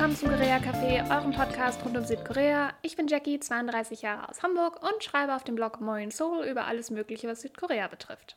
willkommen 0.00 0.16
zum 0.16 0.30
Korea 0.30 0.56
Café, 0.56 1.14
eurem 1.14 1.32
Podcast 1.32 1.84
rund 1.84 1.94
um 1.94 2.06
Südkorea. 2.06 2.72
Ich 2.80 2.96
bin 2.96 3.06
Jackie, 3.06 3.38
32 3.38 4.00
Jahre 4.00 4.30
aus 4.30 4.42
Hamburg 4.42 4.82
und 4.82 5.04
schreibe 5.04 5.34
auf 5.34 5.44
dem 5.44 5.56
Blog 5.56 5.82
Moin 5.82 6.10
Seoul 6.10 6.46
über 6.46 6.64
alles 6.64 6.90
Mögliche, 6.90 7.28
was 7.28 7.42
Südkorea 7.42 7.86
betrifft. 7.86 8.34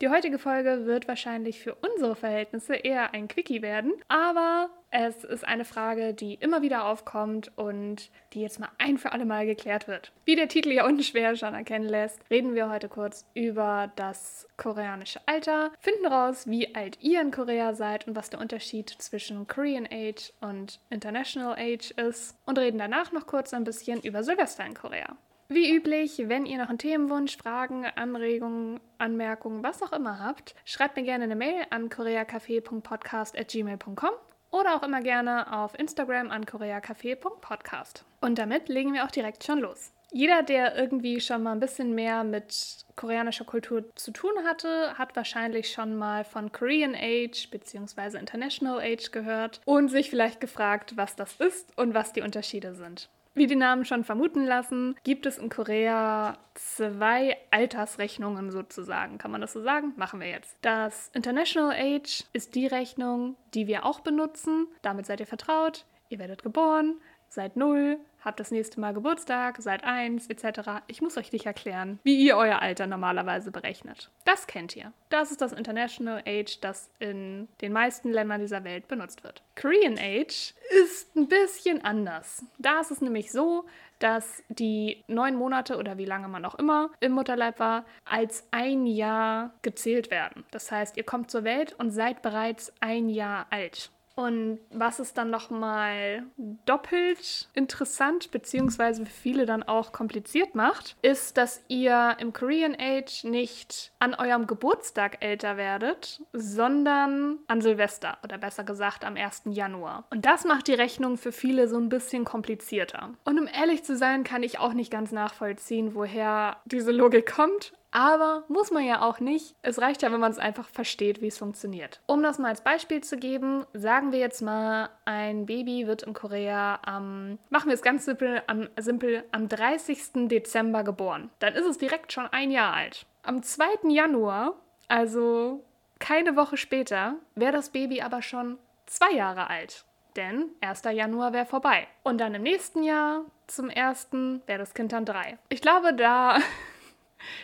Die 0.00 0.08
heutige 0.08 0.40
Folge 0.40 0.86
wird 0.86 1.06
wahrscheinlich 1.06 1.60
für 1.60 1.76
unsere 1.76 2.16
Verhältnisse 2.16 2.74
eher 2.74 3.14
ein 3.14 3.28
Quickie 3.28 3.62
werden, 3.62 3.92
aber 4.08 4.68
es 4.90 5.24
ist 5.24 5.46
eine 5.46 5.64
Frage, 5.64 6.12
die 6.14 6.34
immer 6.34 6.62
wieder 6.62 6.86
aufkommt 6.86 7.52
und 7.56 8.10
die 8.32 8.40
jetzt 8.40 8.58
mal 8.58 8.70
ein 8.78 8.98
für 8.98 9.12
alle 9.12 9.24
Mal 9.24 9.46
geklärt 9.46 9.86
wird. 9.86 10.10
Wie 10.24 10.34
der 10.34 10.48
Titel 10.48 10.72
ja 10.72 10.84
unschwer 10.84 11.36
schon 11.36 11.54
erkennen 11.54 11.88
lässt, 11.88 12.18
reden 12.30 12.54
wir 12.54 12.68
heute 12.70 12.88
kurz 12.88 13.24
über 13.34 13.92
das 13.94 14.48
koreanische 14.56 15.20
Alter, 15.26 15.70
finden 15.78 16.06
raus, 16.06 16.48
wie 16.48 16.74
alt 16.74 16.98
ihr 17.00 17.20
in 17.20 17.30
Korea 17.30 17.74
seid 17.74 18.08
und 18.08 18.16
was 18.16 18.30
der 18.30 18.40
Unterschied 18.40 18.90
zwischen 18.90 19.46
Korean 19.46 19.86
Age 19.90 20.32
und 20.40 20.80
International 20.90 21.54
Age 21.56 21.92
ist 21.92 22.36
und 22.46 22.58
reden 22.58 22.78
danach 22.78 23.12
noch 23.12 23.26
kurz 23.26 23.54
ein 23.54 23.62
bisschen 23.64 24.00
über 24.00 24.24
Silvester 24.24 24.66
in 24.66 24.74
Korea. 24.74 25.16
Wie 25.48 25.74
üblich, 25.74 26.22
wenn 26.26 26.44
ihr 26.46 26.58
noch 26.58 26.68
einen 26.68 26.78
Themenwunsch, 26.78 27.36
Fragen, 27.36 27.84
Anregungen, 27.84 28.78
Anmerkungen, 28.98 29.64
was 29.64 29.82
auch 29.82 29.92
immer 29.92 30.20
habt, 30.20 30.54
schreibt 30.64 30.94
mir 30.96 31.02
gerne 31.02 31.24
eine 31.24 31.34
Mail 31.34 31.64
an 31.70 31.88
koreacafé.podcast.gmail.com 31.88 34.12
oder 34.50 34.76
auch 34.76 34.82
immer 34.82 35.00
gerne 35.00 35.52
auf 35.52 35.78
Instagram 35.78 36.30
an 36.30 36.44
koreacafé.podcast. 36.44 38.04
Und 38.20 38.38
damit 38.38 38.68
legen 38.68 38.92
wir 38.92 39.04
auch 39.04 39.10
direkt 39.10 39.44
schon 39.44 39.60
los. 39.60 39.92
Jeder, 40.12 40.42
der 40.42 40.76
irgendwie 40.76 41.20
schon 41.20 41.44
mal 41.44 41.52
ein 41.52 41.60
bisschen 41.60 41.94
mehr 41.94 42.24
mit 42.24 42.84
koreanischer 42.96 43.44
Kultur 43.44 43.84
zu 43.94 44.10
tun 44.10 44.32
hatte, 44.44 44.98
hat 44.98 45.14
wahrscheinlich 45.14 45.70
schon 45.70 45.96
mal 45.96 46.24
von 46.24 46.50
Korean 46.50 46.96
Age 46.96 47.48
bzw. 47.50 48.18
International 48.18 48.80
Age 48.80 49.12
gehört 49.12 49.60
und 49.64 49.88
sich 49.88 50.10
vielleicht 50.10 50.40
gefragt, 50.40 50.96
was 50.96 51.14
das 51.14 51.36
ist 51.36 51.78
und 51.78 51.94
was 51.94 52.12
die 52.12 52.22
Unterschiede 52.22 52.74
sind. 52.74 53.08
Wie 53.34 53.46
die 53.46 53.56
Namen 53.56 53.84
schon 53.84 54.04
vermuten 54.04 54.44
lassen, 54.44 54.96
gibt 55.04 55.24
es 55.24 55.38
in 55.38 55.48
Korea 55.50 56.36
zwei 56.54 57.36
Altersrechnungen 57.50 58.50
sozusagen. 58.50 59.18
Kann 59.18 59.30
man 59.30 59.40
das 59.40 59.52
so 59.52 59.62
sagen? 59.62 59.92
Machen 59.96 60.20
wir 60.20 60.28
jetzt. 60.28 60.56
Das 60.62 61.10
International 61.14 61.72
Age 61.72 62.24
ist 62.32 62.56
die 62.56 62.66
Rechnung, 62.66 63.36
die 63.54 63.68
wir 63.68 63.86
auch 63.86 64.00
benutzen. 64.00 64.66
Damit 64.82 65.06
seid 65.06 65.20
ihr 65.20 65.26
vertraut. 65.26 65.86
Ihr 66.08 66.18
werdet 66.18 66.42
geboren, 66.42 66.96
seid 67.30 67.56
null, 67.56 67.98
habt 68.24 68.40
das 68.40 68.50
nächste 68.50 68.80
Mal 68.80 68.92
Geburtstag, 68.92 69.56
seid 69.62 69.84
eins, 69.84 70.26
etc. 70.28 70.82
Ich 70.88 71.00
muss 71.00 71.16
euch 71.16 71.32
nicht 71.32 71.46
erklären, 71.46 71.98
wie 72.02 72.16
ihr 72.16 72.36
euer 72.36 72.60
Alter 72.60 72.86
normalerweise 72.86 73.50
berechnet. 73.50 74.10
Das 74.24 74.46
kennt 74.46 74.76
ihr. 74.76 74.92
Das 75.08 75.30
ist 75.30 75.40
das 75.40 75.52
International 75.52 76.22
Age, 76.26 76.60
das 76.60 76.90
in 76.98 77.48
den 77.60 77.72
meisten 77.72 78.10
Ländern 78.10 78.40
dieser 78.40 78.64
Welt 78.64 78.88
benutzt 78.88 79.24
wird. 79.24 79.42
Korean 79.58 79.96
Age 79.98 80.54
ist 80.82 81.16
ein 81.16 81.28
bisschen 81.28 81.84
anders. 81.84 82.44
Da 82.58 82.80
ist 82.80 82.90
es 82.90 83.00
nämlich 83.00 83.32
so, 83.32 83.64
dass 84.00 84.42
die 84.48 85.04
neun 85.06 85.36
Monate 85.36 85.76
oder 85.76 85.98
wie 85.98 86.06
lange 86.06 86.26
man 86.26 86.44
auch 86.44 86.54
immer 86.56 86.90
im 87.00 87.12
Mutterleib 87.12 87.58
war, 87.60 87.84
als 88.04 88.46
ein 88.50 88.86
Jahr 88.86 89.52
gezählt 89.62 90.10
werden. 90.10 90.44
Das 90.50 90.72
heißt, 90.72 90.96
ihr 90.96 91.04
kommt 91.04 91.30
zur 91.30 91.44
Welt 91.44 91.74
und 91.78 91.90
seid 91.90 92.22
bereits 92.22 92.72
ein 92.80 93.08
Jahr 93.08 93.46
alt. 93.50 93.90
Und 94.20 94.58
was 94.70 94.98
es 94.98 95.14
dann 95.14 95.30
nochmal 95.30 96.24
doppelt 96.66 97.48
interessant, 97.54 98.30
beziehungsweise 98.30 99.06
für 99.06 99.10
viele 99.10 99.46
dann 99.46 99.62
auch 99.62 99.92
kompliziert 99.92 100.54
macht, 100.54 100.94
ist, 101.00 101.38
dass 101.38 101.64
ihr 101.68 102.16
im 102.18 102.34
Korean 102.34 102.76
Age 102.78 103.24
nicht 103.24 103.92
an 103.98 104.14
eurem 104.14 104.46
Geburtstag 104.46 105.24
älter 105.24 105.56
werdet, 105.56 106.20
sondern 106.34 107.38
an 107.46 107.62
Silvester 107.62 108.18
oder 108.22 108.36
besser 108.36 108.62
gesagt 108.62 109.06
am 109.06 109.16
1. 109.16 109.44
Januar. 109.46 110.04
Und 110.10 110.26
das 110.26 110.44
macht 110.44 110.68
die 110.68 110.74
Rechnung 110.74 111.16
für 111.16 111.32
viele 111.32 111.66
so 111.66 111.78
ein 111.78 111.88
bisschen 111.88 112.26
komplizierter. 112.26 113.14
Und 113.24 113.40
um 113.40 113.48
ehrlich 113.48 113.84
zu 113.84 113.96
sein, 113.96 114.22
kann 114.22 114.42
ich 114.42 114.58
auch 114.58 114.74
nicht 114.74 114.92
ganz 114.92 115.12
nachvollziehen, 115.12 115.94
woher 115.94 116.58
diese 116.66 116.92
Logik 116.92 117.32
kommt. 117.34 117.72
Aber 117.92 118.44
muss 118.48 118.70
man 118.70 118.84
ja 118.84 119.02
auch 119.02 119.20
nicht. 119.20 119.54
Es 119.62 119.80
reicht 119.80 120.02
ja, 120.02 120.12
wenn 120.12 120.20
man 120.20 120.30
es 120.30 120.38
einfach 120.38 120.68
versteht, 120.68 121.20
wie 121.20 121.26
es 121.26 121.38
funktioniert. 121.38 122.00
Um 122.06 122.22
das 122.22 122.38
mal 122.38 122.48
als 122.48 122.62
Beispiel 122.62 123.02
zu 123.02 123.16
geben, 123.16 123.66
sagen 123.72 124.12
wir 124.12 124.18
jetzt 124.18 124.42
mal, 124.42 124.90
ein 125.04 125.46
Baby 125.46 125.86
wird 125.86 126.02
in 126.02 126.14
Korea 126.14 126.78
am, 126.84 127.38
machen 127.48 127.68
wir 127.68 127.74
es 127.74 127.82
ganz 127.82 128.04
simpel, 128.04 128.42
am, 128.46 128.68
simpel, 128.78 129.24
am 129.32 129.48
30. 129.48 130.28
Dezember 130.28 130.84
geboren. 130.84 131.30
Dann 131.40 131.54
ist 131.54 131.66
es 131.66 131.78
direkt 131.78 132.12
schon 132.12 132.26
ein 132.28 132.50
Jahr 132.50 132.74
alt. 132.74 133.06
Am 133.22 133.42
2. 133.42 133.88
Januar, 133.88 134.54
also 134.88 135.64
keine 135.98 136.36
Woche 136.36 136.56
später, 136.56 137.16
wäre 137.34 137.52
das 137.52 137.70
Baby 137.70 138.02
aber 138.02 138.22
schon 138.22 138.58
zwei 138.86 139.12
Jahre 139.12 139.50
alt. 139.50 139.84
Denn 140.16 140.50
1. 140.60 140.82
Januar 140.92 141.32
wäre 141.32 141.46
vorbei. 141.46 141.86
Und 142.02 142.18
dann 142.18 142.34
im 142.34 142.42
nächsten 142.42 142.82
Jahr, 142.82 143.22
zum 143.46 143.70
1. 143.70 144.08
wäre 144.46 144.58
das 144.58 144.74
Kind 144.74 144.92
dann 144.92 145.04
drei. 145.04 145.38
Ich 145.48 145.60
glaube, 145.60 145.94
da 145.94 146.38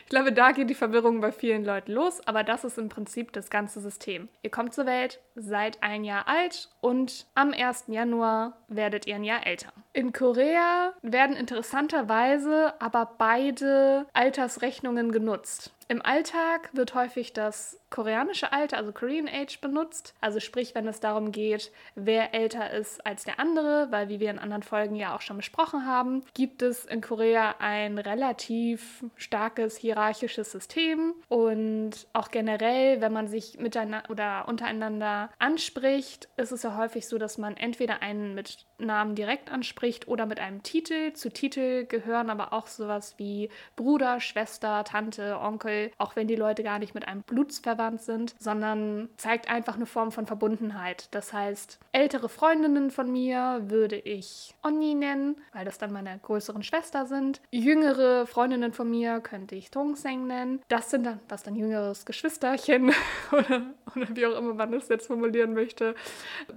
Ich 0.05 0.11
glaube, 0.11 0.33
da 0.33 0.53
geht 0.53 0.71
die 0.71 0.75
Verwirrung 0.75 1.21
bei 1.21 1.33
vielen 1.33 1.65
Leuten 1.65 1.93
los, 1.93 2.21
aber 2.27 2.45
das 2.45 2.65
ist 2.65 2.79
im 2.79 2.89
Prinzip 2.89 3.33
das 3.33 3.51
ganze 3.51 3.81
System. 3.81 4.29
Ihr 4.43 4.51
kommt 4.51 4.75
zur 4.75 4.87
Welt, 4.87 5.21
seid 5.35 5.83
ein 5.83 6.05
Jahr 6.05 6.29
alt 6.29 6.69
und 6.81 7.27
am 7.35 7.53
1. 7.53 7.85
Januar 7.89 8.57
werdet 8.69 9.07
ihr 9.07 9.17
ein 9.17 9.25
Jahr 9.25 9.47
älter. 9.47 9.73
In 9.93 10.13
Korea 10.13 10.93
werden 11.03 11.37
interessanterweise 11.37 12.75
aber 12.81 13.15
beide 13.19 14.07
Altersrechnungen 14.13 15.13
genutzt. 15.13 15.73
Im 15.89 16.03
Alltag 16.03 16.71
wird 16.73 16.95
häufig 16.95 17.33
das 17.33 17.81
koreanische 17.91 18.53
Alter, 18.53 18.77
also 18.77 18.93
Korean 18.93 19.29
Age, 19.29 19.61
benutzt. 19.61 20.15
Also 20.21 20.41
sprich, 20.41 20.75
wenn 20.75 20.89
es 20.89 20.99
darum 20.99 21.31
geht, 21.31 21.71
wer 21.95 22.35
älter 22.35 22.73
ist 22.73 23.07
als 23.07 23.25
der 23.25 23.39
andere, 23.39 23.89
weil 23.91 24.09
wie 24.09 24.19
wir 24.19 24.31
in 24.31 24.41
anderen 24.41 24.65
Folgen 24.65 24.97
ja 24.97 25.15
auch 25.15 25.21
schon 25.21 25.37
besprochen 25.37 25.87
haben, 25.87 26.25
gibt 26.35 26.63
es 26.63 26.85
in 26.85 27.01
Korea 27.01 27.55
ein 27.61 27.99
relativ 27.99 29.05
starkes 29.15 29.77
hierarchisches 29.77 30.51
System 30.51 31.15
und 31.29 32.09
auch 32.13 32.31
generell, 32.31 33.01
wenn 33.01 33.13
man 33.13 33.29
sich 33.29 33.59
miteinander 33.59 34.11
oder 34.11 34.49
untereinander 34.49 35.31
anspricht, 35.39 36.29
ist 36.37 36.53
es 36.53 36.65
ja 36.65 36.77
häufig 36.77 37.07
so, 37.07 37.19
dass 37.19 37.39
man 37.39 37.57
entweder 37.57 38.03
einen 38.03 38.35
mit 38.35 38.67
Namen 38.79 39.15
direkt 39.15 39.51
anspricht 39.51 40.09
oder 40.09 40.27
mit 40.27 40.41
einem 40.41 40.63
Titel. 40.63 41.13
Zu 41.13 41.31
Titel 41.31 41.87
gehören 41.87 42.31
aber 42.31 42.53
auch 42.53 42.67
sowas 42.67 43.15
wie 43.19 43.49
Bruder, 43.77 44.21
Schwester, 44.21 44.85
Tante, 44.85 45.39
Onkel, 45.41 45.91
auch 45.99 46.17
wenn 46.17 46.29
die 46.29 46.37
Leute 46.37 46.63
gar 46.63 46.79
nicht 46.79 46.95
mit 46.95 47.09
einem 47.09 47.23
Blutsverwandt 47.23 48.03
sind, 48.03 48.35
sondern 48.39 49.09
zeigt 49.17 49.49
einfach 49.51 49.77
eine 49.77 49.87
Form 49.87 50.13
von 50.13 50.27
Verbundenheit. 50.27 51.09
Das 51.13 51.33
heißt, 51.33 51.79
ältere 51.93 52.29
Freundinnen 52.29 52.91
von 52.91 53.11
mir 53.11 53.63
würde 53.67 53.97
ich 53.97 54.55
Onni 54.63 54.95
nennen, 54.95 55.37
weil 55.53 55.65
das 55.65 55.79
dann 55.79 55.93
meine 55.93 56.19
größeren 56.23 56.63
Schwester 56.63 57.07
sind. 57.07 57.41
Jüngere 57.51 58.27
Freundinnen 58.27 58.73
von 58.73 58.91
mir 58.91 59.21
könnte 59.21 59.55
ich 59.55 59.71
Tongseng 59.71 60.27
nennen. 60.27 60.61
Das 60.69 60.91
sind 60.91 61.05
dann, 61.05 61.21
was 61.29 61.43
dann 61.43 61.57
jüngeres 61.57 62.05
Geschwisterchen 62.05 62.93
oder, 63.33 63.63
oder 63.95 64.07
wie 64.15 64.27
auch 64.27 64.37
immer 64.39 64.55
man 64.55 64.73
das 64.73 64.89
jetzt 64.89 65.07
formulieren 65.07 65.55
möchte, 65.55 65.95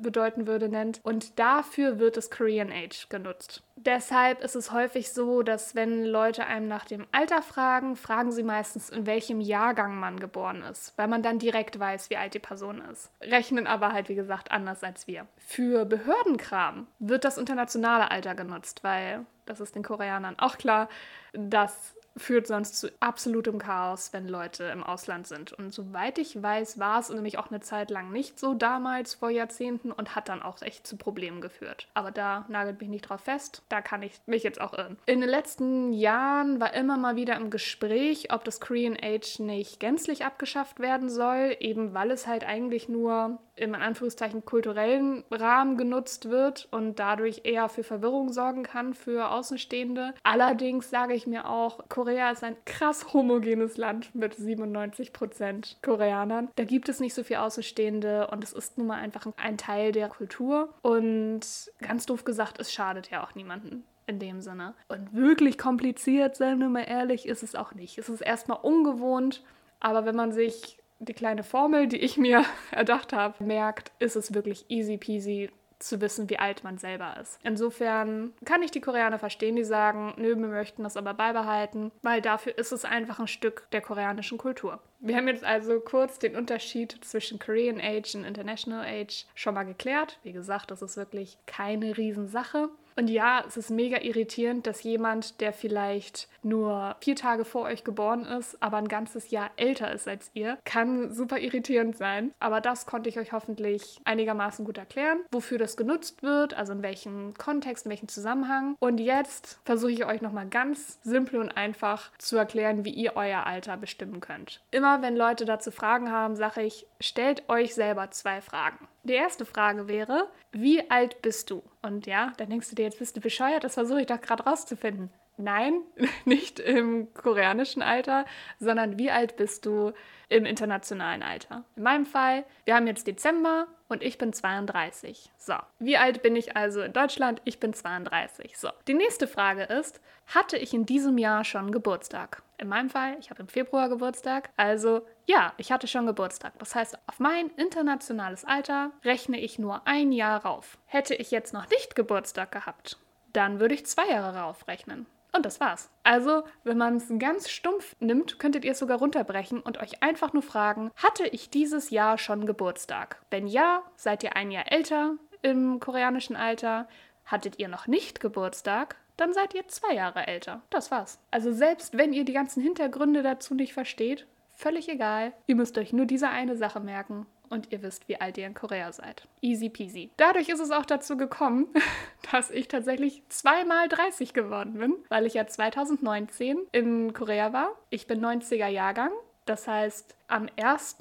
bedeuten 0.01 0.47
würde, 0.47 0.69
nennt. 0.69 1.00
Und 1.03 1.40
dafür 1.40 2.00
wird 2.00 2.09
wird 2.09 2.18
das 2.18 2.31
Korean 2.31 2.72
Age 2.72 3.08
genutzt. 3.09 3.62
Deshalb 3.75 4.44
ist 4.44 4.56
es 4.56 4.72
häufig 4.72 5.14
so, 5.14 5.44
dass 5.44 5.75
wenn 5.75 6.06
Leute 6.06 6.47
einem 6.47 6.68
nach 6.68 6.86
dem 6.86 7.06
Alter 7.12 7.44
fragen, 7.44 7.96
fragen 7.96 8.31
sie 8.31 8.42
meistens, 8.42 8.90
in 8.90 9.06
welchem 9.06 9.40
Jahrgang 9.40 10.00
man 10.00 10.19
geboren 10.19 10.64
ist, 10.64 10.98
weil 10.98 11.08
man 11.08 11.22
dann 11.22 11.38
direkt 11.38 11.78
weiß, 11.78 12.09
wie 12.09 12.18
alt 12.18 12.34
die 12.34 12.40
Person 12.40 12.81
ist. 12.92 13.12
Rechnen 13.22 13.68
aber 13.68 13.94
halt, 13.94 14.09
wie 14.09 14.16
gesagt, 14.16 14.50
anders 14.50 14.84
als 14.84 15.06
wir. 15.06 15.28
Für 15.38 15.86
Behördenkram 15.86 16.88
wird 16.98 17.25
das 17.25 17.38
internationale 17.38 18.09
Alter 18.09 18.34
genutzt, 18.34 18.84
weil 18.84 19.28
das 19.46 19.59
ist 19.59 19.75
den 19.75 19.84
Koreanern 19.84 20.39
auch 20.39 20.57
klar, 20.57 20.89
dass 21.34 21.94
führt 22.18 22.48
sonst 22.48 22.80
zu 22.80 22.90
absolutem 23.00 23.60
Chaos, 23.60 24.14
wenn 24.14 24.28
Leute 24.28 24.66
im 24.66 24.84
Ausland 24.84 25.28
sind. 25.28 25.54
Und 25.54 25.74
soweit 25.74 26.18
ich 26.18 26.42
weiß, 26.42 26.80
war 26.80 27.00
es 27.00 27.10
nämlich 27.10 27.38
auch 27.38 27.50
eine 27.50 27.62
Zeit 27.62 27.90
lang 27.90 28.12
nicht 28.12 28.40
so 28.40 28.54
damals 28.54 29.16
vor 29.16 29.30
Jahrzehnten 29.30 29.92
und 29.92 30.16
hat 30.16 30.30
dann 30.30 30.42
auch 30.42 30.62
echt 30.62 30.86
zu 30.86 30.98
Problemen 30.98 31.42
geführt. 31.42 31.88
Aber 31.94 32.12
da 32.12 32.46
nagelt 32.50 32.80
mich 32.80 32.90
nicht 32.90 33.10
drauf 33.10 33.22
fest. 33.22 33.64
Da 33.70 33.82
kann 33.82 34.02
ich 34.02 34.20
mich 34.26 34.44
jetzt 34.44 34.62
auch 34.62 34.74
irren. 34.74 34.98
In 35.06 35.22
den 35.22 35.30
letzten 35.30 35.94
Jahren 35.94 36.60
war 36.60 36.74
immer 36.74 36.98
mal 36.98 37.16
wieder 37.16 37.36
im 37.36 37.50
Gespräch, 37.50 38.34
ob 38.34 38.44
das 38.44 38.60
Korean 38.60 38.98
Age 39.02 39.40
nicht 39.40 39.80
gänzlich 39.80 40.26
abgeschafft 40.26 40.80
werden 40.80 41.10
soll, 41.10 41.56
eben 41.60 41.94
weil 41.94 42.12
es 42.12 42.28
halt 42.28 42.46
eigentlich 42.46 42.90
nur 42.90 43.40
im 43.60 43.76
Anführungszeichen 43.76 44.46
kulturellen 44.46 45.24
Rahmen 45.32 45.78
genutzt 45.78 46.30
wird 46.30 46.68
und 46.72 46.98
dadurch 47.00 47.42
eher 47.44 47.70
für 47.70 47.84
Verwirrung 47.84 48.32
sorgen 48.32 48.64
kann 48.64 48.94
für 48.94 49.30
Außenstehende. 49.32 50.14
Allerdings 50.24 50.90
sage 50.90 51.14
ich 51.14 51.28
mir 51.28 51.48
auch, 51.48 51.80
Korea 52.00 52.31
ist 52.31 52.46
ein 52.46 52.56
krass 52.63 53.13
homogenes 53.13 53.75
Land 53.75 54.16
mit 54.16 54.34
97 54.34 55.12
Prozent 55.12 55.75
Koreanern. 55.81 56.48
Da 56.56 56.63
gibt 56.63 56.88
es 56.88 57.01
nicht 57.01 57.13
so 57.13 57.25
viel 57.25 57.36
Außenstehende 57.36 58.28
und 58.28 58.42
es 58.42 58.54
ist 58.54 58.78
nun 58.78 58.88
mal 58.88 59.00
einfach 59.00 59.28
ein 59.36 59.57
Teil 59.57 59.92
der 59.92 60.07
Kultur. 60.07 60.74
Und 60.81 61.42
ganz 61.80 62.06
doof 62.06 62.24
gesagt, 62.24 62.57
es 62.57 62.72
schadet 62.72 63.10
ja 63.10 63.22
auch 63.22 63.36
niemanden 63.36 63.84
in 64.07 64.18
dem 64.18 64.40
Sinne. 64.40 64.75
Und 64.88 65.13
wirklich 65.13 65.57
kompliziert, 65.57 66.38
seien 66.38 66.62
wir 66.62 66.69
mal 66.69 66.86
ehrlich, 66.88 67.28
ist 67.28 67.44
es 67.44 67.54
auch 67.54 67.74
nicht. 67.74 67.98
Es 67.98 68.07
ist 68.07 68.22
erstmal 68.22 68.60
ungewohnt, 68.62 69.44
aber 69.81 70.06
wenn 70.06 70.16
man 70.16 70.31
sich 70.31 70.80
die 71.00 71.13
kleine 71.13 71.44
Formel, 71.44 71.88
die 71.88 71.98
ich 71.98 72.16
mir 72.16 72.46
erdacht 72.72 73.12
habe, 73.12 73.44
merkt, 73.44 73.92
ist 74.00 74.16
es 74.16 74.34
wirklich 74.34 74.63
easy 74.69 74.96
peasy 74.96 75.50
zu 75.80 76.02
wissen, 76.02 76.30
wie 76.30 76.40
alt 76.40 76.64
man 76.64 76.78
selber 76.78 77.16
ist. 77.20 77.40
Insofern 77.44 78.34
kann 78.46 78.62
ich 78.62 78.72
die 78.72 78.81
Koreaner 78.81 79.20
verstehen, 79.20 79.56
die 79.56 79.64
sagen, 79.64 80.14
nö, 80.18 80.36
wir 80.36 80.48
möchten 80.48 80.84
das 80.84 80.98
aber 80.98 81.14
beibehalten, 81.14 81.92
weil 82.02 82.22
dafür 82.22 82.58
ist 82.58 82.72
es 82.72 82.86
einfach 82.86 83.20
ein 83.20 83.28
Stück 83.28 83.70
der 83.72 83.81
koreanischen 83.81 84.38
Kultur. 84.38 84.80
Wir 85.00 85.16
haben 85.16 85.30
jetzt 85.30 85.46
also 85.46 85.80
kurz 85.80 86.20
den 86.20 86.36
Unterschied 86.36 86.98
zwischen 87.02 87.40
Korean 87.40 87.80
Age 87.81 88.16
und 88.16 88.26
International 88.26 88.86
Age 88.86 89.26
schon 89.34 89.54
mal 89.54 89.64
geklärt. 89.64 90.20
Wie 90.24 90.34
gesagt, 90.34 90.72
das 90.72 90.81
ist 90.81 90.98
wirklich 90.98 91.38
keine 91.46 91.98
Riesensache. 91.98 92.70
Und 93.00 93.10
ja, 93.10 93.46
es 93.48 93.56
ist 93.56 93.72
mega 93.72 94.01
irritierend, 94.01 94.68
dass 94.68 94.84
jemand, 94.84 95.40
der 95.40 95.54
vielleicht 95.54 96.28
nur 96.44 96.98
vier 97.00 97.16
Tage 97.16 97.46
vor 97.46 97.62
euch 97.62 97.86
geboren 97.86 98.25
ist, 98.25 98.62
aber 98.62 98.75
ein 98.75 98.90
ganzes 98.90 99.31
Jahr 99.31 99.51
älter 99.56 99.90
ist 99.94 100.06
als 100.06 100.30
ihr, 100.34 100.57
kann 100.66 101.10
super 101.13 101.40
irritierend 101.40 101.96
sein. 101.96 102.34
Aber 102.42 102.60
das 102.60 102.86
konnte 102.86 103.07
ich 103.07 103.18
euch 103.18 103.31
hoffentlich 103.31 104.01
einigermaßen 104.04 104.66
gut 104.66 104.78
erklären, 104.78 105.22
wofür 105.31 105.57
das 105.57 105.78
genutzt 105.78 106.24
wird, 106.24 106.54
also 106.56 106.74
in 106.74 106.84
welchem 106.84 107.34
Kontext, 107.36 107.86
in 107.86 107.92
welchem 107.92 108.10
Zusammenhang. 108.10 108.75
Und 108.80 108.98
jetzt 108.98 109.62
versuche 109.63 109.94
ich 109.94 110.06
euch 110.06 110.22
nochmal 110.22 110.50
ganz 110.50 111.00
simpel 111.01 111.40
und 111.40 111.56
einfach 111.56 112.12
zu 112.18 112.36
erklären, 112.36 112.84
wie 112.84 112.94
ihr 112.94 113.16
euer 113.16 113.46
Alter 113.48 113.78
bestimmen 113.78 114.19
könnt. 114.19 114.60
Immer 114.72 115.01
wenn 115.01 115.16
Leute 115.16 115.46
dazu 115.46 115.72
Fragen 115.72 116.12
haben, 116.12 116.36
sage 116.36 116.63
ich, 116.63 116.86
stellt 117.00 117.48
euch 117.48 117.75
selber 117.75 118.12
zwei 118.12 118.42
Fragen. 118.42 118.90
Die 119.04 119.13
erste 119.13 119.46
Frage 119.46 119.88
wäre, 119.88 120.30
wie 120.51 120.90
alt 120.90 121.22
bist 121.22 121.50
du? 121.50 121.63
Und 121.81 122.06
ja, 122.06 122.34
dann 122.38 122.50
denkst 122.50 122.69
du 122.69 122.75
dir, 122.75 122.84
jetzt 122.84 123.00
bist 123.00 123.16
du 123.16 123.22
bescheuert, 123.22 123.63
das 123.63 123.75
versuche 123.75 124.01
ich 124.01 124.07
doch 124.07 124.19
gerade 124.19 124.44
rauszufinden. 124.44 125.10
Nein, 125.38 125.84
nicht 126.25 126.60
im 126.60 127.13
koreanischen 127.13 127.81
Alter, 127.81 128.25
sondern 128.60 129.00
wie 129.00 129.10
alt 129.10 129.38
bist 129.38 129.66
du 129.66 129.94
im 130.28 130.46
internationalen 130.46 131.24
Alter? 131.24 131.63
In 131.78 131.84
meinem 131.84 132.06
Fall, 132.06 132.44
wir 132.66 132.75
haben 132.75 132.88
jetzt 132.88 133.07
Dezember 133.07 133.68
und 133.88 134.04
ich 134.04 134.18
bin 134.18 134.34
32. 134.34 135.31
So, 135.38 135.54
wie 135.80 135.96
alt 135.96 136.22
bin 136.22 136.36
ich 136.36 136.57
also 136.57 136.81
in 136.81 136.92
Deutschland? 136.92 137.42
Ich 137.46 137.60
bin 137.60 137.74
32. 137.74 138.57
So, 138.57 138.69
die 138.90 138.94
nächste 138.94 139.28
Frage 139.28 139.63
ist, 139.63 140.01
hatte 140.28 140.57
ich 140.57 140.74
in 140.74 140.86
diesem 140.86 141.18
Jahr 141.18 141.46
schon 141.46 141.72
Geburtstag? 141.72 142.44
In 142.60 142.68
meinem 142.68 142.90
Fall, 142.90 143.16
ich 143.20 143.30
habe 143.30 143.42
im 143.42 143.48
Februar 143.48 143.88
Geburtstag, 143.88 144.50
also 144.58 145.02
ja, 145.26 145.54
ich 145.56 145.72
hatte 145.72 145.88
schon 145.88 146.06
Geburtstag. 146.06 146.60
Das 146.60 146.76
heißt, 146.76 146.98
auf 147.08 147.20
mein 147.20 147.50
internationales 147.52 148.44
Alter 148.44 148.92
rechne 149.06 149.40
ich 149.40 149.60
nur 149.60 149.88
ein 149.88 150.12
Jahr 150.12 150.44
rauf. 150.44 150.78
Hätte 150.86 151.16
ich 151.16 151.32
jetzt 151.32 151.54
noch 151.54 151.70
nicht 151.70 151.96
Geburtstag 151.96 152.52
gehabt, 152.52 152.98
dann 153.32 153.62
würde 153.62 153.76
ich 153.76 153.86
zwei 153.86 154.10
Jahre 154.10 154.38
raufrechnen. 154.38 155.06
Und 155.32 155.46
das 155.46 155.62
war's. 155.62 155.90
Also, 156.04 156.44
wenn 156.66 156.78
man 156.78 156.98
es 156.98 157.08
ganz 157.18 157.50
stumpf 157.50 157.96
nimmt, 158.02 158.40
könntet 158.40 158.66
ihr 158.66 158.72
es 158.72 158.80
sogar 158.80 158.98
runterbrechen 158.98 159.62
und 159.62 159.78
euch 159.78 160.04
einfach 160.04 160.34
nur 160.34 160.44
fragen, 160.44 160.92
hatte 160.96 161.28
ich 161.28 161.50
dieses 161.50 161.92
Jahr 161.92 162.18
schon 162.18 162.46
Geburtstag? 162.46 163.22
Wenn 163.30 163.48
ja, 163.48 163.84
seid 163.96 164.24
ihr 164.24 164.36
ein 164.36 164.52
Jahr 164.52 164.70
älter 164.70 165.16
im 165.42 165.80
koreanischen 165.80 166.36
Alter. 166.36 166.88
Hattet 167.26 167.60
ihr 167.60 167.68
noch 167.68 167.88
nicht 167.88 168.20
Geburtstag, 168.20 168.96
dann 169.19 169.33
seid 169.33 169.54
ihr 169.54 169.68
zwei 169.68 169.94
Jahre 169.94 170.27
älter. 170.27 170.62
Das 170.69 170.92
war's. 170.92 171.19
Also 171.31 171.51
selbst 171.51 171.98
wenn 171.98 172.13
ihr 172.13 172.25
die 172.25 172.33
ganzen 172.33 172.62
Hintergründe 172.62 173.24
dazu 173.24 173.56
nicht 173.56 173.74
versteht, 173.74 174.25
Völlig 174.60 174.89
egal. 174.89 175.31
Ihr 175.48 175.56
müsst 175.56 175.77
euch 175.77 175.94
nur 175.94 176.06
diese 176.06 176.27
eine 176.27 176.57
Sache 176.57 176.81
merken 176.81 177.25
und 177.48 177.71
ihr 177.71 177.81
wisst, 177.81 178.10
wie 178.10 178.19
alt 178.19 178.38
ihr 178.38 178.45
in 178.45 178.54
Korea 178.54 178.92
seid. 178.92 179.25
Easy 179.42 179.69
peasy. 179.69 180.10
Dadurch 180.18 180.50
ist 180.50 180.60
es 180.60 180.69
auch 180.69 180.86
dazu 180.86 181.16
gekommen, 181.16 181.68
dass 182.33 182.51
ich 182.51 182.68
tatsächlich 182.68 183.24
zweimal 183.30 183.88
30 183.88 184.33
geworden 184.33 184.74
bin, 184.74 184.95
weil 185.07 185.25
ich 185.25 185.36
ja 185.36 185.48
2019 185.48 186.57
in 186.74 187.13
Korea 187.13 187.54
war. 187.54 187.72
Ich 187.89 188.06
bin 188.06 188.19
90er 188.19 188.68
Jahrgang. 188.68 189.12
Das 189.45 189.65
heißt, 189.65 190.13
am 190.27 190.50
1. 190.62 190.98